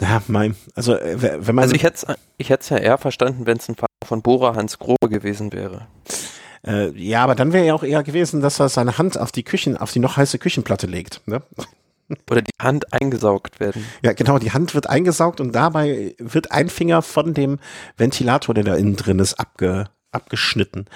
[0.00, 1.62] ja, mein, also äh, wenn man.
[1.62, 4.78] Also ich hätte ich es ja eher verstanden, wenn es ein Fall von Bora Hans
[4.78, 5.86] Grobe gewesen wäre.
[6.66, 9.44] Äh, ja, aber dann wäre ja auch eher gewesen, dass er seine Hand auf die
[9.44, 11.22] Küchen, auf die noch heiße Küchenplatte legt.
[11.26, 11.42] Ne?
[12.30, 13.84] Oder die Hand eingesaugt werden.
[14.02, 17.58] Ja, genau, die Hand wird eingesaugt und dabei wird ein Finger von dem
[17.96, 19.86] Ventilator, der da innen drin ist, abge,
[20.16, 20.86] abgeschnitten.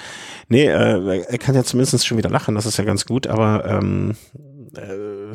[0.48, 3.64] Nee, äh, er kann ja zumindest schon wieder lachen, das ist ja ganz gut, aber
[3.66, 4.16] ähm,
[4.76, 5.34] äh,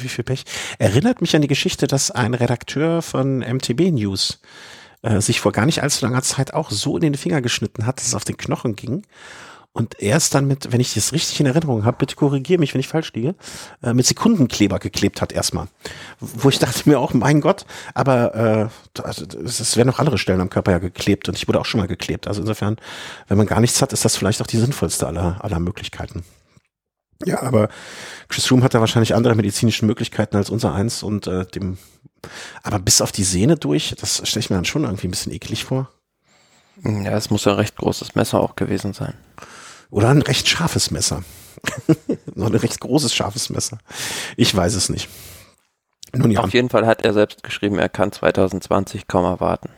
[0.00, 0.44] wie viel Pech.
[0.78, 4.40] Erinnert mich an die Geschichte, dass ein Redakteur von MTB News
[5.02, 7.98] äh, sich vor gar nicht allzu langer Zeit auch so in den Finger geschnitten hat,
[7.98, 9.02] dass es auf den Knochen ging
[9.72, 12.80] und erst dann mit, wenn ich das richtig in Erinnerung habe, bitte korrigiere mich, wenn
[12.80, 13.36] ich falsch liege,
[13.82, 15.68] äh, mit Sekundenkleber geklebt hat erstmal.
[16.18, 18.34] Wo ich dachte mir auch, mein Gott, aber
[18.96, 21.66] äh, also, es werden noch andere Stellen am Körper ja geklebt und ich wurde auch
[21.66, 22.26] schon mal geklebt.
[22.26, 22.76] Also insofern,
[23.28, 26.24] wenn man gar nichts hat, ist das vielleicht auch die sinnvollste aller, aller Möglichkeiten.
[27.24, 27.68] Ja, aber
[28.28, 31.78] Chris Room hat da wahrscheinlich andere medizinische Möglichkeiten als unser eins und äh, dem,
[32.62, 35.32] aber bis auf die Sehne durch, das stelle ich mir dann schon irgendwie ein bisschen
[35.32, 35.90] eklig vor.
[36.82, 39.14] Ja, es muss ja ein recht großes Messer auch gewesen sein.
[39.90, 41.24] Oder ein recht scharfes Messer.
[42.34, 43.78] Noch ein recht großes, scharfes Messer.
[44.36, 45.08] Ich weiß es nicht.
[46.12, 46.40] Nun ja.
[46.40, 49.68] Auf jeden Fall hat er selbst geschrieben, er kann 2020 kaum erwarten.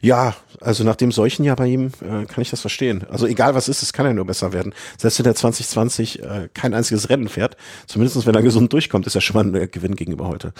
[0.00, 3.06] Ja, also nach dem solchen Jahr bei ihm äh, kann ich das verstehen.
[3.10, 4.74] Also egal was ist, es kann ja nur besser werden.
[4.98, 9.14] Selbst wenn er 2020 äh, kein einziges Rennen fährt, zumindest wenn er gesund durchkommt, ist
[9.14, 10.52] er schon mal ein Gewinn gegenüber heute.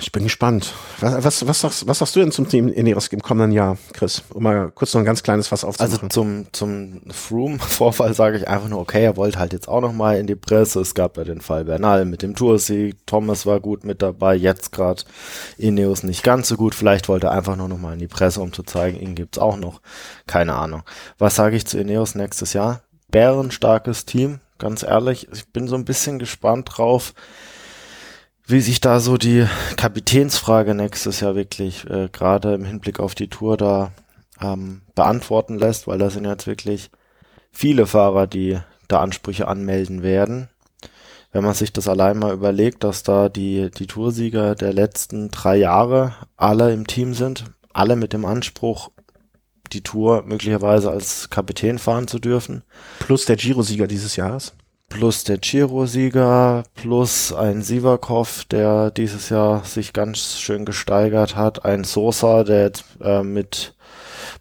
[0.00, 0.72] Ich bin gespannt.
[1.00, 4.22] Was, was, was, sagst, was sagst du denn zum Team Ineos im kommenden Jahr, Chris?
[4.32, 5.94] Um mal kurz noch ein ganz kleines was aufzumachen.
[5.94, 9.92] Also zum, zum Froome-Vorfall sage ich einfach nur, okay, er wollte halt jetzt auch noch
[9.92, 10.80] mal in die Presse.
[10.80, 12.96] Es gab ja den Fall Bernal mit dem Toursieg.
[13.06, 14.34] Thomas war gut mit dabei.
[14.34, 15.02] Jetzt gerade
[15.58, 16.74] Ineos nicht ganz so gut.
[16.74, 19.38] Vielleicht wollte er einfach nur noch mal in die Presse, um zu zeigen, ihn gibt's
[19.38, 19.80] auch noch.
[20.26, 20.82] Keine Ahnung.
[21.18, 22.82] Was sage ich zu Ineos nächstes Jahr?
[23.10, 25.28] Bärenstarkes Team, ganz ehrlich.
[25.32, 27.12] Ich bin so ein bisschen gespannt drauf,
[28.50, 29.46] wie sich da so die
[29.76, 33.92] Kapitänsfrage nächstes Jahr wirklich äh, gerade im Hinblick auf die Tour da
[34.40, 36.90] ähm, beantworten lässt, weil da sind jetzt wirklich
[37.52, 40.48] viele Fahrer, die da Ansprüche anmelden werden.
[41.32, 45.56] Wenn man sich das allein mal überlegt, dass da die, die Toursieger der letzten drei
[45.56, 48.90] Jahre alle im Team sind, alle mit dem Anspruch,
[49.72, 52.64] die Tour möglicherweise als Kapitän fahren zu dürfen.
[52.98, 54.54] Plus der Giro-Sieger dieses Jahres
[54.90, 61.84] plus der Giro-Sieger, plus ein Sivakov, der dieses Jahr sich ganz schön gesteigert hat, ein
[61.84, 63.74] Sosa, der jetzt, äh, mit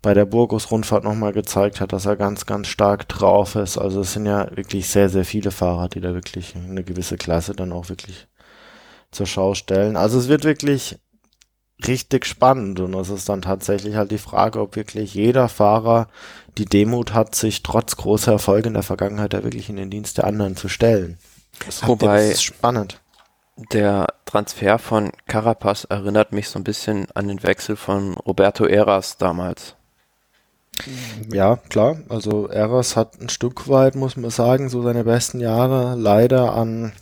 [0.01, 3.77] bei der Burgos-Rundfahrt nochmal gezeigt hat, dass er ganz, ganz stark drauf ist.
[3.77, 7.53] Also es sind ja wirklich sehr, sehr viele Fahrer, die da wirklich eine gewisse Klasse
[7.53, 8.27] dann auch wirklich
[9.11, 9.97] zur Schau stellen.
[9.97, 10.99] Also es wird wirklich
[11.87, 16.07] richtig spannend und es ist dann tatsächlich halt die Frage, ob wirklich jeder Fahrer
[16.59, 20.17] die Demut hat, sich trotz großer Erfolge in der Vergangenheit da wirklich in den Dienst
[20.17, 21.17] der anderen zu stellen.
[21.65, 22.99] Das Wobei das ist spannend.
[23.71, 29.17] Der Transfer von Carapaz erinnert mich so ein bisschen an den Wechsel von Roberto Eras
[29.17, 29.75] damals.
[31.31, 31.97] Ja, klar.
[32.07, 36.93] Also Eras hat ein Stück weit, muss man sagen, so seine besten Jahre leider an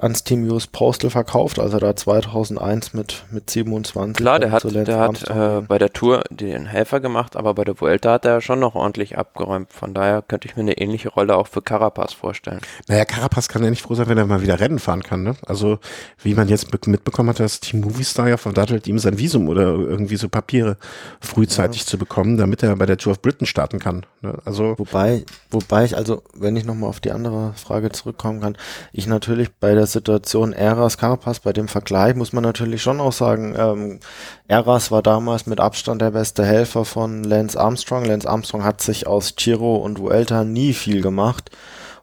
[0.00, 4.16] ans Team US Postal verkauft, also da 2001 mit, mit 27.
[4.16, 7.80] Klar, der hat, der hat äh, bei der Tour den Helfer gemacht, aber bei der
[7.80, 9.72] Vuelta hat er schon noch ordentlich abgeräumt.
[9.72, 12.60] Von daher könnte ich mir eine ähnliche Rolle auch für Carapaz vorstellen.
[12.88, 15.22] Naja, Carapaz kann ja nicht froh sein, wenn er mal wieder Rennen fahren kann.
[15.22, 15.36] Ne?
[15.46, 15.78] Also
[16.22, 20.16] wie man jetzt mitbekommen hat, dass Team Movistar ja verdattelt ihm sein Visum oder irgendwie
[20.16, 20.76] so Papiere
[21.20, 21.86] frühzeitig ja.
[21.86, 24.06] zu bekommen, damit er bei der Tour of Britain starten kann.
[24.22, 24.38] Ne?
[24.44, 28.56] Also wobei, wobei ich also, wenn ich nochmal auf die andere Frage zurückkommen kann,
[28.92, 33.12] ich natürlich bei der Situation Eras Carapaz, bei dem Vergleich muss man natürlich schon auch
[33.12, 34.00] sagen, ähm,
[34.48, 38.04] Eras war damals mit Abstand der beste Helfer von Lance Armstrong.
[38.04, 41.50] Lance Armstrong hat sich aus Giro und Vuelta nie viel gemacht.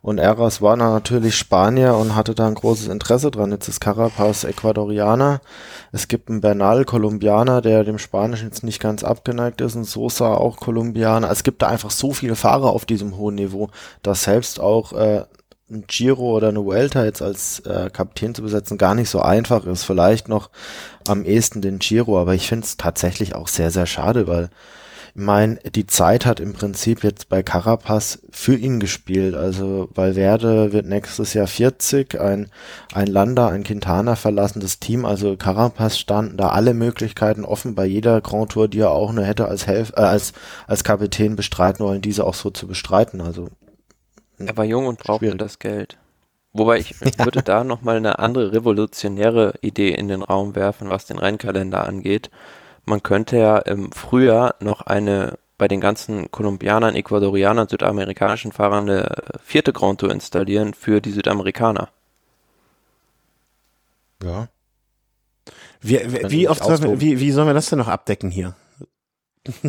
[0.02, 3.52] Und Eras war natürlich Spanier und hatte da ein großes Interesse dran.
[3.52, 5.42] Jetzt ist Carapaz Ecuadorianer.
[5.92, 9.76] Es gibt einen Bernal, Kolumbianer, der dem Spanischen jetzt nicht ganz abgeneigt ist.
[9.76, 11.30] Und Sosa auch Kolumbianer.
[11.30, 13.70] Es gibt da einfach so viele Fahrer auf diesem hohen Niveau,
[14.02, 15.26] dass selbst auch äh,
[15.70, 19.66] ein Giro oder eine Vuelta jetzt als äh, Kapitän zu besetzen gar nicht so einfach
[19.66, 19.84] ist.
[19.84, 20.50] Vielleicht noch
[21.08, 24.50] am ehesten den Giro, aber ich finde es tatsächlich auch sehr, sehr schade, weil
[25.18, 29.34] ich meine, die Zeit hat im Prinzip jetzt bei Carapaz für ihn gespielt.
[29.34, 32.52] Also Valverde wird nächstes Jahr 40, ein,
[32.94, 35.06] ein Landa, ein Quintana verlassendes Team.
[35.06, 39.26] Also Carapaz standen da alle Möglichkeiten offen bei jeder Grand Tour, die er auch nur
[39.26, 40.34] hätte als, Helf äh, als,
[40.68, 43.20] als Kapitän bestreiten wollen, diese auch so zu bestreiten.
[43.20, 43.50] Also
[44.38, 45.40] er war jung und brauchte Schwierig.
[45.40, 45.98] das Geld.
[46.54, 47.08] Wobei ich ja.
[47.26, 52.30] würde da nochmal eine andere revolutionäre Idee in den Raum werfen, was den Rennkalender angeht.
[52.86, 59.24] Man könnte ja im Frühjahr noch eine bei den ganzen Kolumbianern, Ecuadorianern, südamerikanischen Fahrern eine
[59.44, 61.90] vierte Grand Tour installieren für die Südamerikaner.
[64.24, 64.50] Ja.
[65.82, 68.56] Wie, wie, wie oft sollen wir, wie, wie sollen wir das denn noch abdecken hier?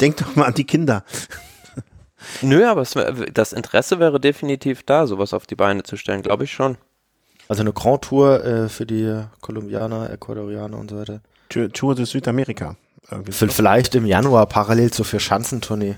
[0.00, 1.04] Denk doch mal an die Kinder.
[2.42, 2.94] Nö, aber es,
[3.32, 6.76] das Interesse wäre definitiv da, sowas auf die Beine zu stellen, glaube ich schon.
[7.48, 11.20] Also eine Grand Tour äh, für die Kolumbianer, Ecuadorianer und so weiter.
[11.48, 12.76] Tour, Tour de Südamerika.
[13.30, 15.96] Vielleicht im Januar parallel zur für Schanzentournee.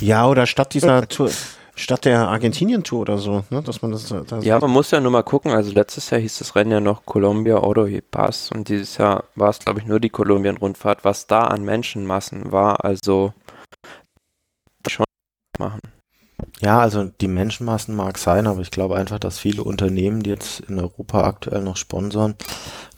[0.00, 1.30] Ja, oder statt dieser Tour,
[1.74, 5.10] statt der Argentinien-Tour oder so, ne, dass man das, das Ja, man muss ja nur
[5.10, 5.50] mal gucken.
[5.50, 9.24] Also letztes Jahr hieß das Rennen ja noch Colombia Oro y Paz und dieses Jahr
[9.34, 12.84] war es, glaube ich, nur die Kolumbien-Rundfahrt, was da an Menschenmassen war.
[12.84, 13.32] Also
[15.60, 15.80] machen.
[16.60, 20.60] Ja, also die Menschenmassen mag sein, aber ich glaube einfach, dass viele Unternehmen, die jetzt
[20.60, 22.34] in Europa aktuell noch sponsern,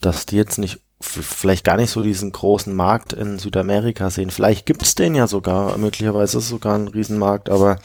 [0.01, 4.31] dass die jetzt nicht vielleicht gar nicht so diesen großen Markt in Südamerika sehen.
[4.31, 7.79] Vielleicht gibt es den ja sogar, möglicherweise ist es sogar ein Riesenmarkt, aber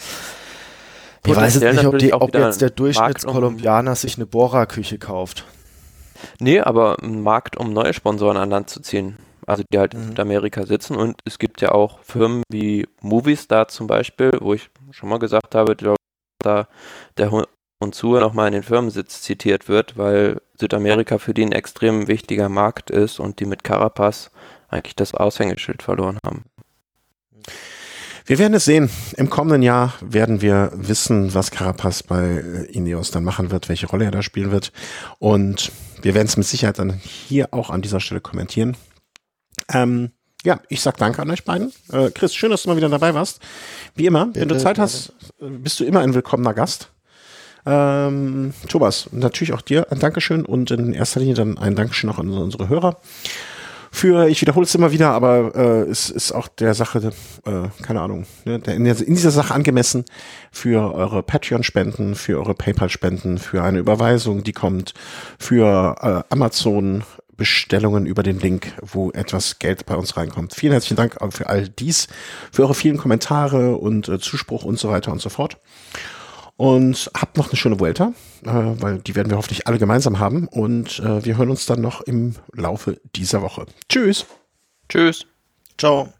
[1.25, 5.45] ich weiß jetzt nicht, ob, die, ob jetzt der Durchschnittskolumbianer sich eine Bohrerküche kauft.
[6.39, 9.17] Nee, aber ein Markt, um neue Sponsoren an Land zu ziehen.
[9.47, 10.11] Also die halt mhm.
[10.11, 14.69] in Amerika sitzen und es gibt ja auch Firmen wie Movistar zum Beispiel, wo ich
[14.91, 15.75] schon mal gesagt habe,
[16.43, 16.67] da
[17.17, 17.47] der
[17.79, 22.49] und zu nochmal in den Firmensitz zitiert wird, weil Südamerika für die ein extrem wichtiger
[22.49, 24.31] Markt ist und die mit Carapaz
[24.69, 26.45] eigentlich das Aushängeschild verloren haben.
[28.25, 28.89] Wir werden es sehen.
[29.15, 33.87] Im kommenden Jahr werden wir wissen, was Carapaz bei äh, Ineos dann machen wird, welche
[33.87, 34.73] Rolle er da spielen wird.
[35.19, 35.71] Und
[36.01, 38.75] wir werden es mit Sicherheit dann hier auch an dieser Stelle kommentieren.
[39.73, 40.11] Ähm,
[40.43, 41.73] ja, ich sag danke an euch beiden.
[41.91, 43.41] Äh, Chris, schön, dass du mal wieder dabei warst.
[43.95, 46.91] Wie immer, wenn du Zeit hast, bist du immer ein willkommener Gast.
[47.65, 52.19] Ähm, Thomas, natürlich auch dir ein Dankeschön und in erster Linie dann ein Dankeschön auch
[52.19, 52.97] an unsere Hörer
[53.91, 57.11] für, ich wiederhole es immer wieder, aber äh, es ist auch der Sache,
[57.45, 60.05] äh, keine Ahnung, ne, der, in, der, in dieser Sache angemessen
[60.51, 64.93] für eure Patreon-Spenden, für eure PayPal-Spenden, für eine Überweisung, die kommt,
[65.39, 67.03] für äh, Amazon.
[67.37, 70.53] Bestellungen über den Link, wo etwas Geld bei uns reinkommt.
[70.53, 72.07] Vielen herzlichen Dank auch für all dies,
[72.51, 75.57] für eure vielen Kommentare und äh, Zuspruch und so weiter und so fort.
[76.57, 80.47] Und habt noch eine schöne Vuelta, äh, weil die werden wir hoffentlich alle gemeinsam haben.
[80.47, 83.67] Und äh, wir hören uns dann noch im Laufe dieser Woche.
[83.87, 84.25] Tschüss.
[84.89, 85.25] Tschüss.
[85.77, 86.16] Ciao.